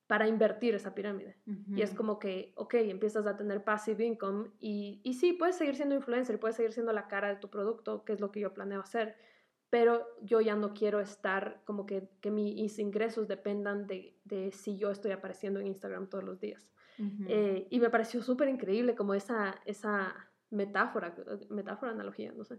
[0.06, 1.36] para invertir esa pirámide.
[1.74, 5.74] Y es como que, ok, empiezas a tener passive income y, y sí, puedes seguir
[5.74, 8.54] siendo influencer, puedes seguir siendo la cara de tu producto, que es lo que yo
[8.54, 9.16] planeo hacer
[9.70, 14.76] pero yo ya no quiero estar como que, que mis ingresos dependan de, de, si
[14.76, 16.70] yo estoy apareciendo en Instagram todos los días.
[17.28, 20.14] Eh, y me pareció súper increíble como esa, esa
[20.48, 21.14] metáfora,
[21.50, 22.58] metáfora, analogía, no sé,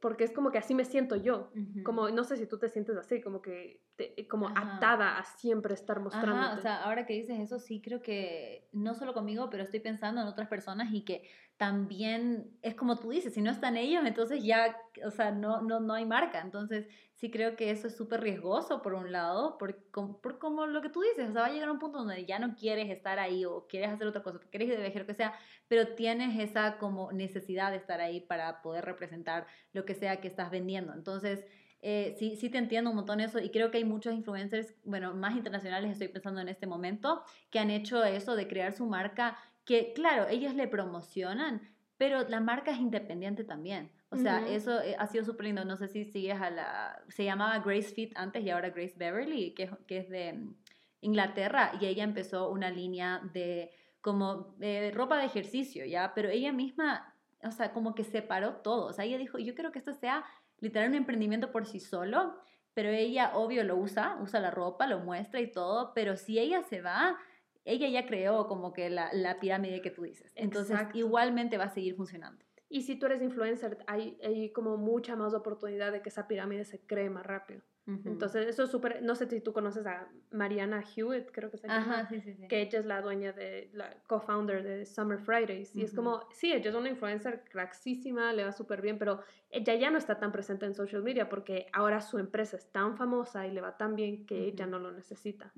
[0.00, 1.52] porque es como que así me siento yo,
[1.84, 3.80] como no sé si tú te sientes así, como que
[4.28, 6.56] como atada a siempre estar mostrando.
[6.56, 10.20] o sea, ahora que dices eso, sí creo que no solo conmigo, pero estoy pensando
[10.20, 14.42] en otras personas y que también es como tú dices, si no están ellos, entonces
[14.42, 16.40] ya, o sea, no, no, no hay marca.
[16.40, 19.76] Entonces, sí creo que eso es súper riesgoso por un lado, por,
[20.20, 22.40] por, como lo que tú dices, o sea, va a llegar un punto donde ya
[22.40, 25.14] no quieres estar ahí o quieres hacer otra cosa, quieres ir de viaje, lo que
[25.14, 25.34] sea,
[25.68, 30.26] pero tienes esa como necesidad de estar ahí para poder representar lo que sea que
[30.26, 30.92] estás vendiendo.
[30.94, 31.44] Entonces,
[31.80, 35.14] eh, sí, sí te entiendo un montón eso y creo que hay muchos influencers, bueno,
[35.14, 39.36] más internacionales estoy pensando en este momento, que han hecho eso de crear su marca
[39.64, 41.60] que, claro, ellos le promocionan,
[41.96, 43.90] pero la marca es independiente también.
[44.10, 45.64] O sea, eso eh, ha sido súper lindo.
[45.64, 47.02] No sé si sigues a la...
[47.08, 50.54] Se llamaba Grace Fit antes y ahora Grace Beverly, que, que es de mm,
[51.00, 53.70] Inglaterra, y ella empezó una línea de
[54.02, 56.12] como eh, ropa de ejercicio, ¿ya?
[56.14, 58.86] Pero ella misma, o sea, como que separó todo.
[58.86, 60.24] O sea, ella dijo, yo quiero que esto sea
[60.58, 62.36] literal un emprendimiento por sí solo,
[62.74, 66.62] pero ella, obvio, lo usa, usa la ropa, lo muestra y todo, pero si ella
[66.62, 67.16] se va,
[67.64, 70.32] ella ya creó como que la, la pirámide que tú dices.
[70.36, 72.44] Entonces, igualmente va a seguir funcionando.
[72.68, 76.64] Y si tú eres influencer, hay, hay como mucha más oportunidad de que esa pirámide
[76.64, 77.62] se cree más rápido.
[77.84, 81.66] Entonces, eso es súper, no sé si tú conoces a Mariana Hewitt, creo que se
[81.66, 82.46] llama, sí, sí, sí.
[82.46, 85.74] que ella es la dueña de, la co-founder de Summer Fridays.
[85.74, 89.74] Y es como, sí, ella es una influencer cracksísima, le va súper bien, pero ella
[89.74, 93.48] ya no está tan presente en social media porque ahora su empresa es tan famosa
[93.48, 95.52] y le va tan bien que ella no lo necesita.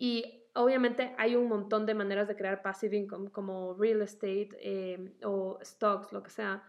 [0.00, 5.14] Y obviamente hay un montón de maneras de crear passive income como real estate eh,
[5.22, 6.62] o stocks, lo que sea.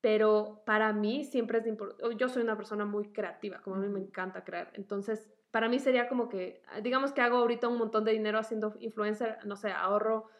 [0.00, 3.88] Pero para mí siempre es importante, yo soy una persona muy creativa, como a mí
[3.90, 4.70] me encanta crear.
[4.72, 8.74] Entonces, para mí sería como que, digamos que hago ahorita un montón de dinero haciendo
[8.80, 10.30] influencer, no sé, ahorro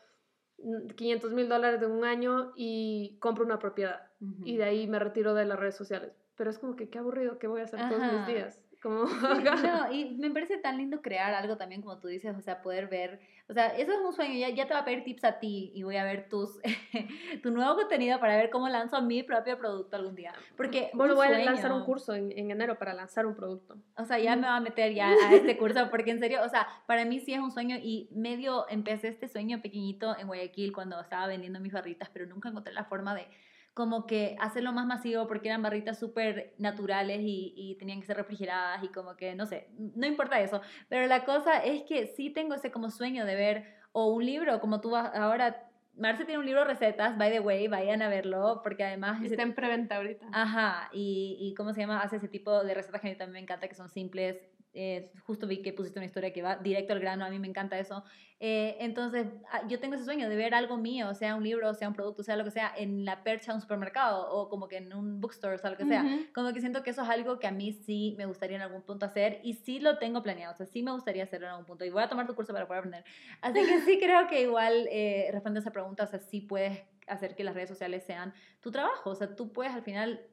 [0.97, 4.09] 500 mil dólares de un año y compro una propiedad.
[4.45, 6.13] Y de ahí me retiro de las redes sociales.
[6.37, 8.65] Pero es como que qué aburrido, ¿qué voy a hacer todos mis días?
[8.83, 9.05] Como...
[9.63, 12.89] no, y me parece tan lindo crear algo también, como tú dices, o sea, poder
[12.89, 15.39] ver, o sea, eso es un sueño, ya, ya te va a pedir tips a
[15.39, 16.59] ti y voy a ver tus,
[17.43, 20.33] tu nuevo contenido para ver cómo lanzo mi propio producto algún día.
[20.57, 23.77] Porque bueno, voy a lanzar un curso en, en, enero para lanzar un producto.
[23.97, 26.49] O sea, ya me va a meter ya a este curso, porque en serio, o
[26.49, 30.73] sea, para mí sí es un sueño y medio empecé este sueño pequeñito en Guayaquil
[30.73, 33.27] cuando estaba vendiendo mis barritas, pero nunca encontré la forma de
[33.75, 38.17] como que hacerlo más masivo porque eran barritas súper naturales y, y, tenían que ser
[38.17, 42.31] refrigeradas y como que, no sé, no importa eso, pero la cosa es que sí
[42.31, 46.47] tengo ese como sueño de ver o un libro, como tú ahora Marce tiene un
[46.47, 49.23] libro de recetas, by the way, vayan a verlo, porque además...
[49.23, 50.27] Está en preventa ahorita.
[50.33, 52.01] Ajá, y, y ¿cómo se llama?
[52.01, 54.39] Hace ese tipo de recetas que a mí también me encanta, que son simples,
[54.73, 57.49] eh, justo vi que pusiste una historia que va directo al grano, a mí me
[57.49, 58.05] encanta eso.
[58.43, 61.89] Eh, entonces, ah, yo tengo ese sueño de ver algo mío, sea un libro, sea
[61.89, 64.79] un producto, sea lo que sea, en la percha de un supermercado o como que
[64.79, 66.05] en un bookstore, o sea, lo que sea.
[66.35, 68.83] Como que siento que eso es algo que a mí sí me gustaría en algún
[68.83, 71.67] punto hacer y sí lo tengo planeado, o sea, sí me gustaría hacerlo en algún
[71.67, 73.05] punto y voy a tomar tu curso para poder aprender.
[73.43, 76.83] Así que sí creo que igual eh, responde a esa pregunta, o sea, sí puedes
[77.09, 80.25] hacer que las redes sociales sean tu trabajo, o sea, tú puedes al final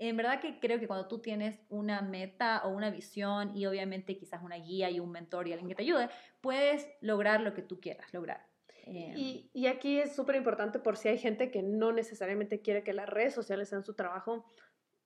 [0.00, 4.16] en verdad que creo que cuando tú tienes una meta o una visión y obviamente
[4.16, 6.08] quizás una guía y un mentor y alguien que te ayude,
[6.40, 8.46] puedes lograr lo que tú quieras lograr.
[8.86, 12.82] Em, y, y, aquí es súper importante por si hay gente que no necesariamente quiere
[12.82, 14.46] que las redes sociales sean su trabajo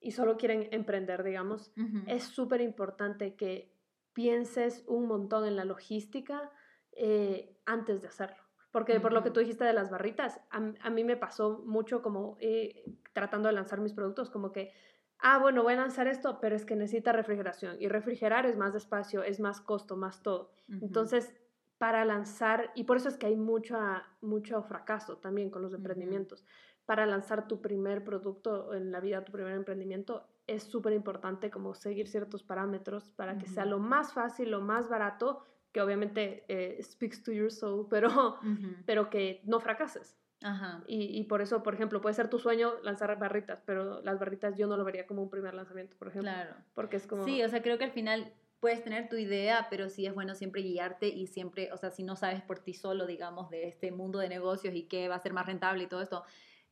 [0.00, 1.72] y solo quieren emprender, digamos,
[2.06, 3.74] es súper importante que
[4.12, 6.52] pienses un montón en la logística
[6.92, 8.36] eh, antes de hacerlo.
[8.70, 12.00] Porque por lo que tú dijiste de las barritas, a, a mí me pasó mucho
[12.02, 12.84] como eh,
[13.14, 14.72] tratando de lanzar mis productos, como que,
[15.20, 17.76] ah, bueno, voy a lanzar esto, pero es que necesita refrigeración.
[17.80, 20.50] Y refrigerar es más despacio, es más costo, más todo.
[20.82, 21.32] Entonces,
[21.78, 23.78] para lanzar, y por eso es que hay mucho,
[24.20, 26.44] mucho fracaso también con los emprendimientos.
[26.84, 31.74] Para lanzar tu primer producto en la vida, tu primer emprendimiento, es súper importante como
[31.74, 35.42] seguir ciertos parámetros para que sea lo más fácil, lo más barato
[35.72, 38.38] que obviamente eh, speaks to your soul, pero,
[38.86, 40.16] pero que no fracases.
[40.44, 40.84] Ajá.
[40.86, 44.56] Y, y, por eso, por ejemplo, puede ser tu sueño lanzar barritas, pero las barritas
[44.56, 46.30] yo no lo vería como un primer lanzamiento, por ejemplo.
[46.30, 46.54] Claro.
[46.74, 47.24] Porque es como...
[47.24, 48.30] Sí, o sea, creo que al final
[48.60, 52.02] puedes tener tu idea, pero sí es bueno siempre guiarte y siempre, o sea, si
[52.02, 55.20] no sabes por ti solo, digamos, de este mundo de negocios y qué va a
[55.20, 56.24] ser más rentable y todo esto,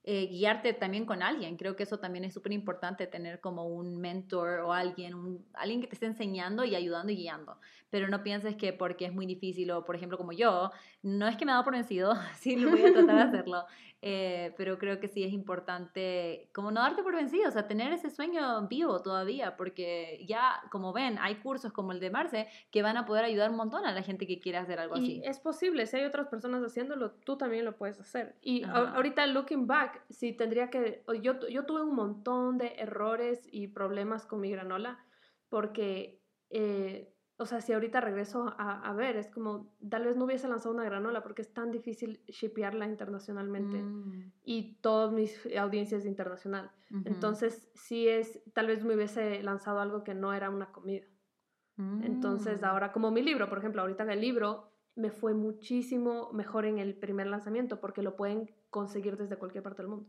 [0.04, 1.56] eh, guiarte también con alguien.
[1.56, 5.80] Creo que eso también es súper importante, tener como un mentor o alguien, un, alguien
[5.80, 7.58] que te esté enseñando y ayudando y guiando.
[7.90, 10.72] Pero no pienses que porque es muy difícil o, por ejemplo, como yo,
[11.02, 13.64] no es que me ha dado por vencido, sí lo voy a tratar de hacerlo.
[14.04, 17.92] Eh, pero creo que sí es importante como no darte por vencido, o sea, tener
[17.92, 22.82] ese sueño vivo todavía, porque ya, como ven, hay cursos como el de Marce que
[22.82, 25.22] van a poder ayudar un montón a la gente que quiere hacer algo así.
[25.24, 28.34] Es posible, si hay otras personas haciéndolo, tú también lo puedes hacer.
[28.42, 33.68] Y ahorita, looking back, sí tendría que, yo, yo tuve un montón de errores y
[33.68, 34.98] problemas con mi granola,
[35.48, 36.20] porque...
[36.50, 37.11] Eh,
[37.42, 40.84] o sea, si ahorita regreso a, ver, es como, tal vez no hubiese lanzado una
[40.84, 44.32] granola porque es tan difícil shipearla internacionalmente mm.
[44.44, 46.70] y todas mis audiencias internacional.
[47.04, 51.04] Entonces, sí es, tal vez me hubiese lanzado algo que no era una comida.
[52.02, 52.64] Entonces, mm.
[52.64, 56.78] ahora como mi libro, por ejemplo, ahorita en el libro me fue muchísimo mejor en
[56.78, 60.06] el primer lanzamiento porque lo pueden conseguir desde cualquier parte del mundo.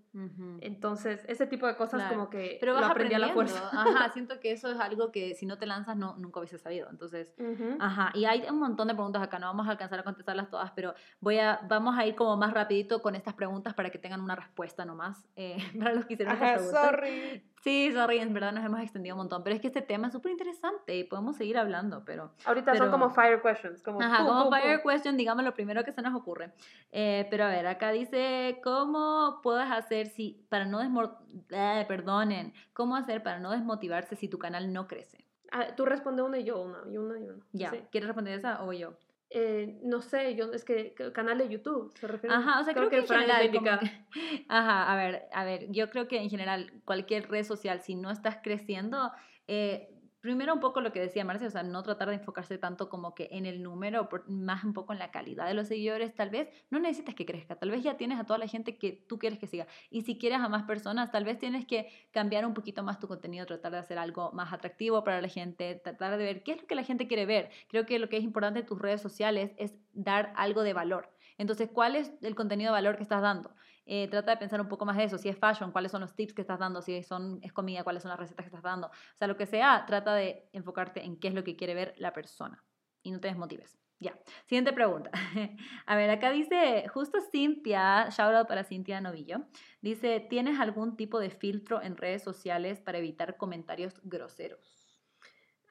[0.62, 3.70] Entonces, ese tipo de cosas como que Pero lo aprendí a la fuerza.
[3.74, 6.88] Ajá, siento que eso es algo que si no te lanzas no, nunca hubiese sabido.
[6.90, 7.36] Entonces,
[7.80, 10.72] ajá, y hay un montón de preguntas acá, no vamos a alcanzar a contestarlas todas,
[10.72, 14.22] pero voy a, vamos a ir como más rapidito con estas preguntas para que tengan
[14.22, 17.44] una respuesta nomás, eh, para los que hicieron ajá, sorry.
[17.64, 20.14] Sí, sorry, en verdad nos hemos extendido un montón, pero es que este tema es
[20.14, 22.34] súper interesante y podemos seguir hablando, pero...
[22.44, 24.02] Ahorita son como fire questions, como...
[24.02, 26.52] Ajá, como fire question, digamos lo primero que se nos ocurre.
[26.92, 32.98] Eh, pero a ver, acá dice, ¿cómo puedes hacer si, para no desmotivarse, perdonen, cómo
[32.98, 35.24] hacer para no desmotivarse si tu canal no crece?
[35.54, 37.46] Ah, tú responde una y yo una, y una y una.
[37.54, 38.98] Ya, ¿quieres responder esa o yo?
[39.36, 42.36] Eh, no sé, yo es que canal de YouTube se refiere.
[42.36, 43.50] Ajá, o sea, creo, que, en general,
[44.48, 48.12] ajá, a ver, a ver, yo creo que en general cualquier red social, si no
[48.12, 49.12] estás creciendo,
[49.48, 49.90] eh,
[50.24, 53.14] primero un poco lo que decía Marcia, o sea, no tratar de enfocarse tanto como
[53.14, 56.48] que en el número, más un poco en la calidad de los seguidores, tal vez
[56.70, 59.38] no necesitas que crezca, tal vez ya tienes a toda la gente que tú quieres
[59.38, 59.68] que siga.
[59.90, 63.08] Y si quieres a más personas, tal vez tienes que cambiar un poquito más tu
[63.10, 66.62] contenido, tratar de hacer algo más atractivo para la gente, tratar de ver qué es
[66.62, 67.50] lo que la gente quiere ver.
[67.68, 71.10] Creo que lo que es importante en tus redes sociales es dar algo de valor.
[71.38, 73.54] Entonces, ¿cuál es el contenido de valor que estás dando?
[73.86, 75.18] Eh, trata de pensar un poco más de eso.
[75.18, 76.82] Si es fashion, cuáles son los tips que estás dando.
[76.82, 78.88] Si son, es comida, cuáles son las recetas que estás dando.
[78.88, 81.94] O sea, lo que sea, trata de enfocarte en qué es lo que quiere ver
[81.98, 82.64] la persona
[83.04, 83.78] y no te desmotives.
[84.00, 84.20] Ya.
[84.46, 85.12] Siguiente pregunta.
[85.86, 89.46] A ver, acá dice, justo Cintia, shout out para Cintia Novillo,
[89.82, 94.84] dice, ¿tienes algún tipo de filtro en redes sociales para evitar comentarios groseros?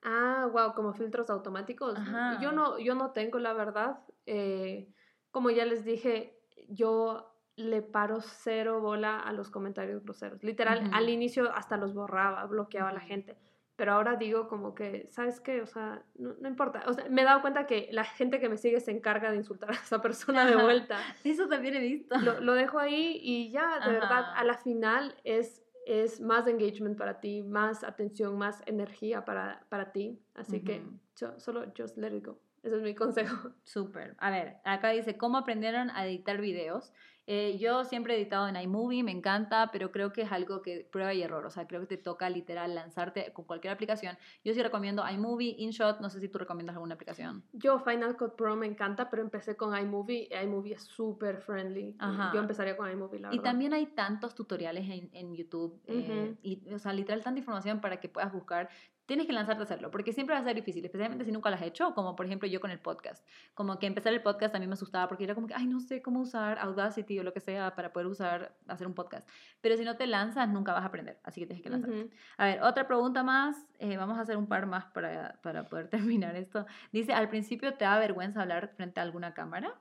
[0.03, 1.99] Ah, wow, como filtros automáticos.
[2.41, 4.01] Yo no, yo no tengo, la verdad.
[4.27, 4.93] Eh,
[5.31, 10.43] como ya les dije, yo le paro cero bola a los comentarios groseros.
[10.43, 13.37] Literal, al inicio hasta los borraba, bloqueaba a la gente.
[13.77, 15.63] Pero ahora digo como que, ¿sabes qué?
[15.63, 16.85] O sea, no, importa.
[16.87, 19.39] O sea, me he dado cuenta que la gente que me sigue se encarga de
[19.39, 20.99] insultar a esa persona de vuelta.
[21.25, 22.17] Eso también he visto.
[22.19, 27.21] Lo, dejo ahí y ya, de verdad, a la final es, es más engagement para
[27.21, 30.21] ti, más atención, más energía para, para ti.
[30.35, 30.83] Así que
[31.17, 32.39] yo, solo just let it go.
[32.63, 33.51] Ese es mi consejo.
[33.65, 34.15] Súper.
[34.19, 36.93] A ver, acá dice, ¿cómo aprendieron a editar videos?
[37.27, 40.89] Eh, yo siempre he editado en iMovie, me encanta, pero creo que es algo que
[40.91, 41.47] prueba y error.
[41.47, 44.19] O sea, creo que te toca literal lanzarte con cualquier aplicación.
[44.45, 47.45] Yo sí recomiendo iMovie, InShot, no sé si tú recomiendas alguna aplicación.
[47.53, 50.29] Yo Final Cut Pro me encanta, pero empecé con iMovie.
[50.43, 51.97] iMovie es súper friendly.
[52.35, 53.41] Yo empezaría con iMovie, la verdad.
[53.41, 55.81] Y también hay tantos tutoriales en, en YouTube.
[55.87, 58.69] Eh, y, o sea, literal, tanta información para que puedas buscar
[59.13, 61.57] tienes que lanzarte a hacerlo, porque siempre va a ser difícil, especialmente si nunca lo
[61.57, 63.23] has hecho, como por ejemplo yo con el podcast.
[63.53, 65.81] Como que empezar el podcast a mí me asustaba porque era como que, ay, no
[65.81, 69.29] sé cómo usar Audacity o lo que sea para poder usar, hacer un podcast.
[69.61, 72.09] Pero si no te lanzas, nunca vas a aprender, así que tienes que lanzarte.
[72.39, 75.89] A ver, otra pregunta más, eh, vamos a hacer un par más para, para poder
[75.91, 76.65] terminar esto.
[76.91, 79.79] Dice, ¿al principio te da vergüenza hablar frente a alguna cámara?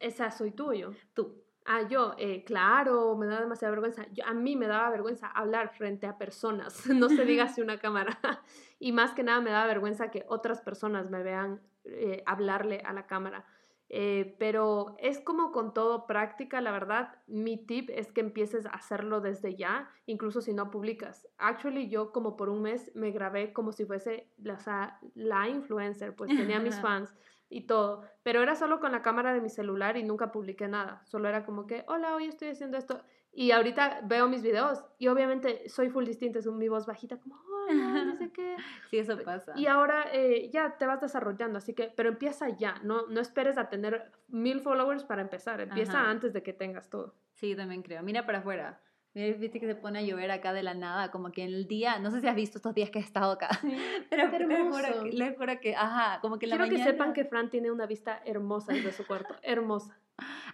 [0.00, 0.94] Esa soy tuyo.
[1.12, 1.45] Tú.
[1.68, 4.06] Ah, yo, eh, claro, me da demasiada vergüenza.
[4.24, 8.18] a mí me daba vergüenza hablar frente a personas, no se diga si una cámara.
[8.78, 12.92] y más que nada me daba vergüenza que otras personas me vean eh, hablarle a
[12.92, 13.44] la cámara.
[13.88, 18.70] Eh, pero es como con todo práctica, la verdad, mi tip es que empieces a
[18.70, 21.28] hacerlo desde ya, incluso si no publicas.
[21.38, 26.30] Actually, yo como por un mes me grabé como si fuese la, la influencer, pues
[26.30, 27.12] tenía mis fans
[27.48, 31.02] y todo, pero era solo con la cámara de mi celular y nunca publiqué nada,
[31.04, 33.02] solo era como que, hola, hoy estoy haciendo esto.
[33.32, 37.36] Y ahorita veo mis videos y obviamente soy full distinta, es mi voz bajita, como,
[37.36, 38.56] hola, no sé qué.
[38.90, 39.52] Sí, eso pasa.
[39.56, 43.58] Y ahora eh, ya te vas desarrollando, así que, pero empieza ya, no, no esperes
[43.58, 47.14] a tener mil followers para empezar, empieza antes de que tengas todo.
[47.34, 48.02] Sí, también creo.
[48.02, 48.80] Mira para afuera.
[49.16, 51.98] Viste que se pone a llover acá de la nada, como que en el día,
[51.98, 53.48] no sé si has visto estos días que he estado acá,
[54.10, 57.14] pero les juro, que, les juro que, ajá, como que en la Quiero que sepan
[57.14, 59.98] que Fran tiene una vista hermosa desde su cuarto, hermosa.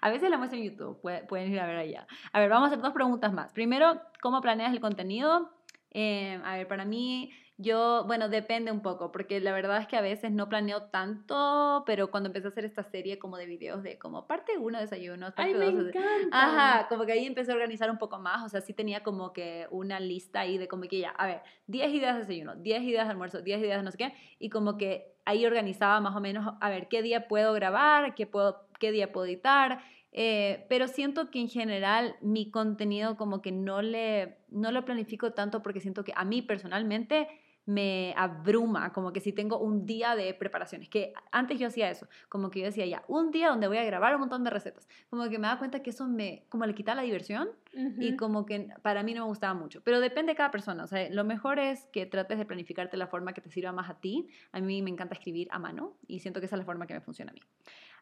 [0.00, 2.06] A veces la muestro en YouTube, pueden ir a ver allá.
[2.32, 3.52] A ver, vamos a hacer dos preguntas más.
[3.52, 5.50] Primero, ¿cómo planeas el contenido?
[5.90, 7.32] Eh, a ver, para mí,
[7.62, 11.82] yo, bueno, depende un poco, porque la verdad es que a veces no planeo tanto,
[11.86, 15.32] pero cuando empecé a hacer esta serie como de videos de como parte uno desayunos,
[15.32, 16.28] parte Ay, me encanta.
[16.30, 19.32] Ajá, como que ahí empecé a organizar un poco más, o sea, sí tenía como
[19.32, 22.82] que una lista ahí de como que ya, a ver, 10 ideas de desayuno, 10
[22.82, 26.16] ideas de almuerzo, 10 ideas de no sé qué, y como que ahí organizaba más
[26.16, 29.80] o menos, a ver, qué día puedo grabar, qué, puedo, qué día puedo editar,
[30.14, 35.32] eh, pero siento que en general mi contenido como que no le, no lo planifico
[35.32, 37.28] tanto porque siento que a mí personalmente
[37.64, 42.08] me abruma, como que si tengo un día de preparaciones, que antes yo hacía eso,
[42.28, 44.88] como que yo decía ya, un día donde voy a grabar un montón de recetas,
[45.10, 47.50] como que me da cuenta que eso me, como le quita la diversión
[47.98, 50.86] y como que para mí no me gustaba mucho, pero depende de cada persona, o
[50.86, 53.94] sea, lo mejor es que trates de planificarte la forma que te sirva más a
[53.94, 56.86] ti, a mí me encanta escribir a mano y siento que esa es la forma
[56.86, 57.40] que me funciona a mí.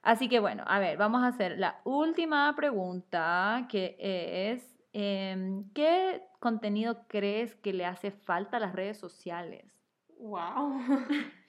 [0.03, 6.23] Así que bueno, a ver, vamos a hacer la última pregunta, que es, em, ¿qué
[6.41, 9.65] contenido crees que le hace falta a las redes sociales?
[10.19, 10.79] Wow.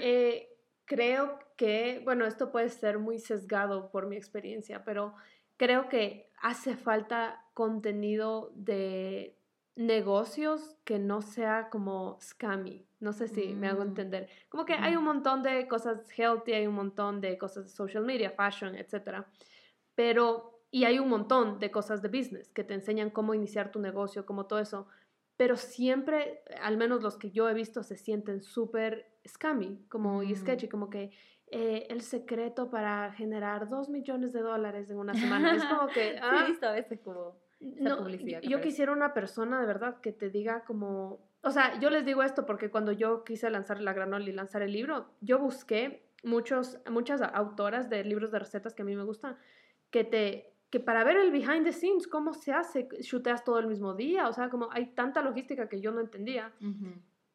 [0.00, 0.48] Eh,
[0.86, 5.14] creo que, bueno, esto puede ser muy sesgado por mi experiencia, pero
[5.58, 9.38] creo que hace falta contenido de
[9.76, 12.86] negocios que no sea como scammy.
[13.00, 13.88] No sé si me hago mm.
[13.88, 14.28] entender.
[14.48, 18.04] Como que hay un montón de cosas healthy, hay un montón de cosas de social
[18.04, 19.24] media, fashion, etc.
[19.94, 23.78] Pero, y hay un montón de cosas de business que te enseñan cómo iniciar tu
[23.78, 24.88] negocio, como todo eso
[25.36, 30.34] pero siempre, al menos los que yo he visto, se sienten súper scammy como, y
[30.34, 31.10] sketchy, como que
[31.48, 35.54] eh, el secreto para generar dos millones de dólares en una semana.
[35.54, 36.18] es como que...
[36.22, 37.36] Ah, visto a veces como...
[37.60, 42.04] No, yo quisiera una persona de verdad que te diga como, o sea, yo les
[42.04, 46.04] digo esto porque cuando yo quise lanzar la granola y lanzar el libro, yo busqué
[46.22, 49.38] muchos, muchas autoras de libros de recetas que a mí me gustan,
[49.90, 53.66] que te que para ver el behind the scenes, cómo se hace, chuteas todo el
[53.66, 56.52] mismo día, o sea, como hay tanta logística que yo no entendía.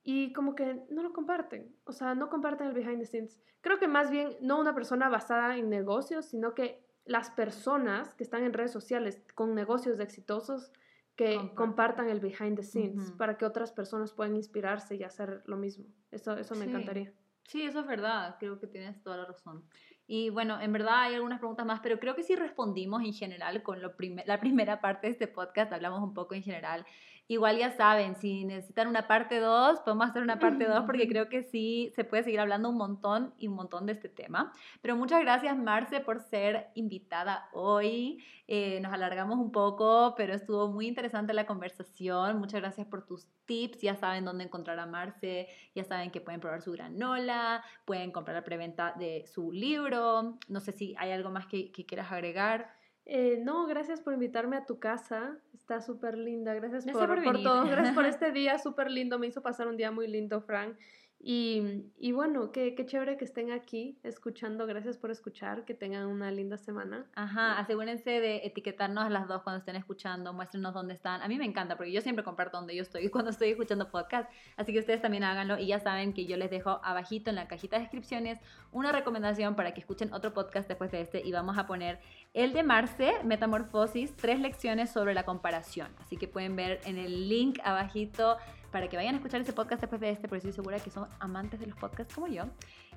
[0.03, 3.39] Y como que no lo comparten, o sea, no comparten el behind the scenes.
[3.61, 8.23] Creo que más bien no una persona basada en negocios, sino que las personas que
[8.23, 10.71] están en redes sociales con negocios exitosos
[11.15, 15.57] que compartan, el behind the scenes para que otras personas puedan inspirarse y hacer lo
[15.57, 15.85] mismo.
[16.11, 17.11] Eso, eso me encantaría.
[17.43, 19.65] Sí, eso es verdad, creo que tienes toda la razón.
[20.11, 23.61] Y bueno, en verdad hay algunas preguntas más, pero creo que sí respondimos en general
[23.61, 23.93] con lo
[24.25, 26.83] la primera parte de este podcast, hablamos un poco en general.
[27.31, 31.29] Igual ya saben, si necesitan una parte 2, podemos hacer una parte 2 porque creo
[31.29, 34.51] que sí se puede seguir hablando un montón y un montón de este tema.
[34.81, 38.25] Pero muchas gracias, Marce, por ser invitada hoy.
[38.47, 42.39] Eh, nos alargamos un poco, pero estuvo muy interesante la conversación.
[42.39, 43.79] Muchas gracias por tus tips.
[43.79, 48.37] Ya saben dónde encontrar a Marce, ya saben que pueden probar su granola, pueden comprar
[48.37, 50.39] la preventa de su libro.
[50.47, 52.78] No sé si hay algo más que, que quieras agregar.
[53.11, 55.35] Eh, no, gracias por invitarme a tu casa.
[55.55, 56.53] Está súper linda.
[56.53, 57.65] Gracias, por, por, todo.
[57.65, 59.17] Gracias por este día súper lindo.
[59.17, 60.75] Me hizo pasar un día muy lindo, Frank.
[61.21, 64.65] Y, y bueno, qué, qué, chévere que estén aquí escuchando.
[64.65, 65.65] Gracias por escuchar.
[65.65, 67.07] Que tengan una linda semana.
[67.13, 70.31] Ajá, asegúrense de etiquetarnos a las dos cuando estén escuchando.
[70.31, 71.21] Muéstrenos dónde están.
[71.21, 74.31] A mí me encanta porque yo siempre comparto dónde yo estoy cuando estoy escuchando podcast.
[74.55, 75.57] Así que ustedes también háganlo.
[75.57, 78.39] Y ya saben que yo les dejo abajito en la cajita de descripciones
[78.71, 81.21] una recomendación para que escuchen otro podcast después de este.
[81.27, 81.99] Y vamos a poner
[82.33, 85.87] el de Marce, Metamorfosis, tres lecciones sobre la comparación.
[85.99, 88.37] Así que pueden ver en el link abajito
[88.71, 91.07] para que vayan a escuchar ese podcast después de este, porque estoy segura que son
[91.19, 92.43] amantes de los podcasts como yo.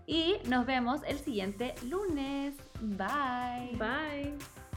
[0.07, 2.57] Y nos vemos el siguiente lunes.
[2.81, 3.77] Bye.
[3.79, 4.72] Bye.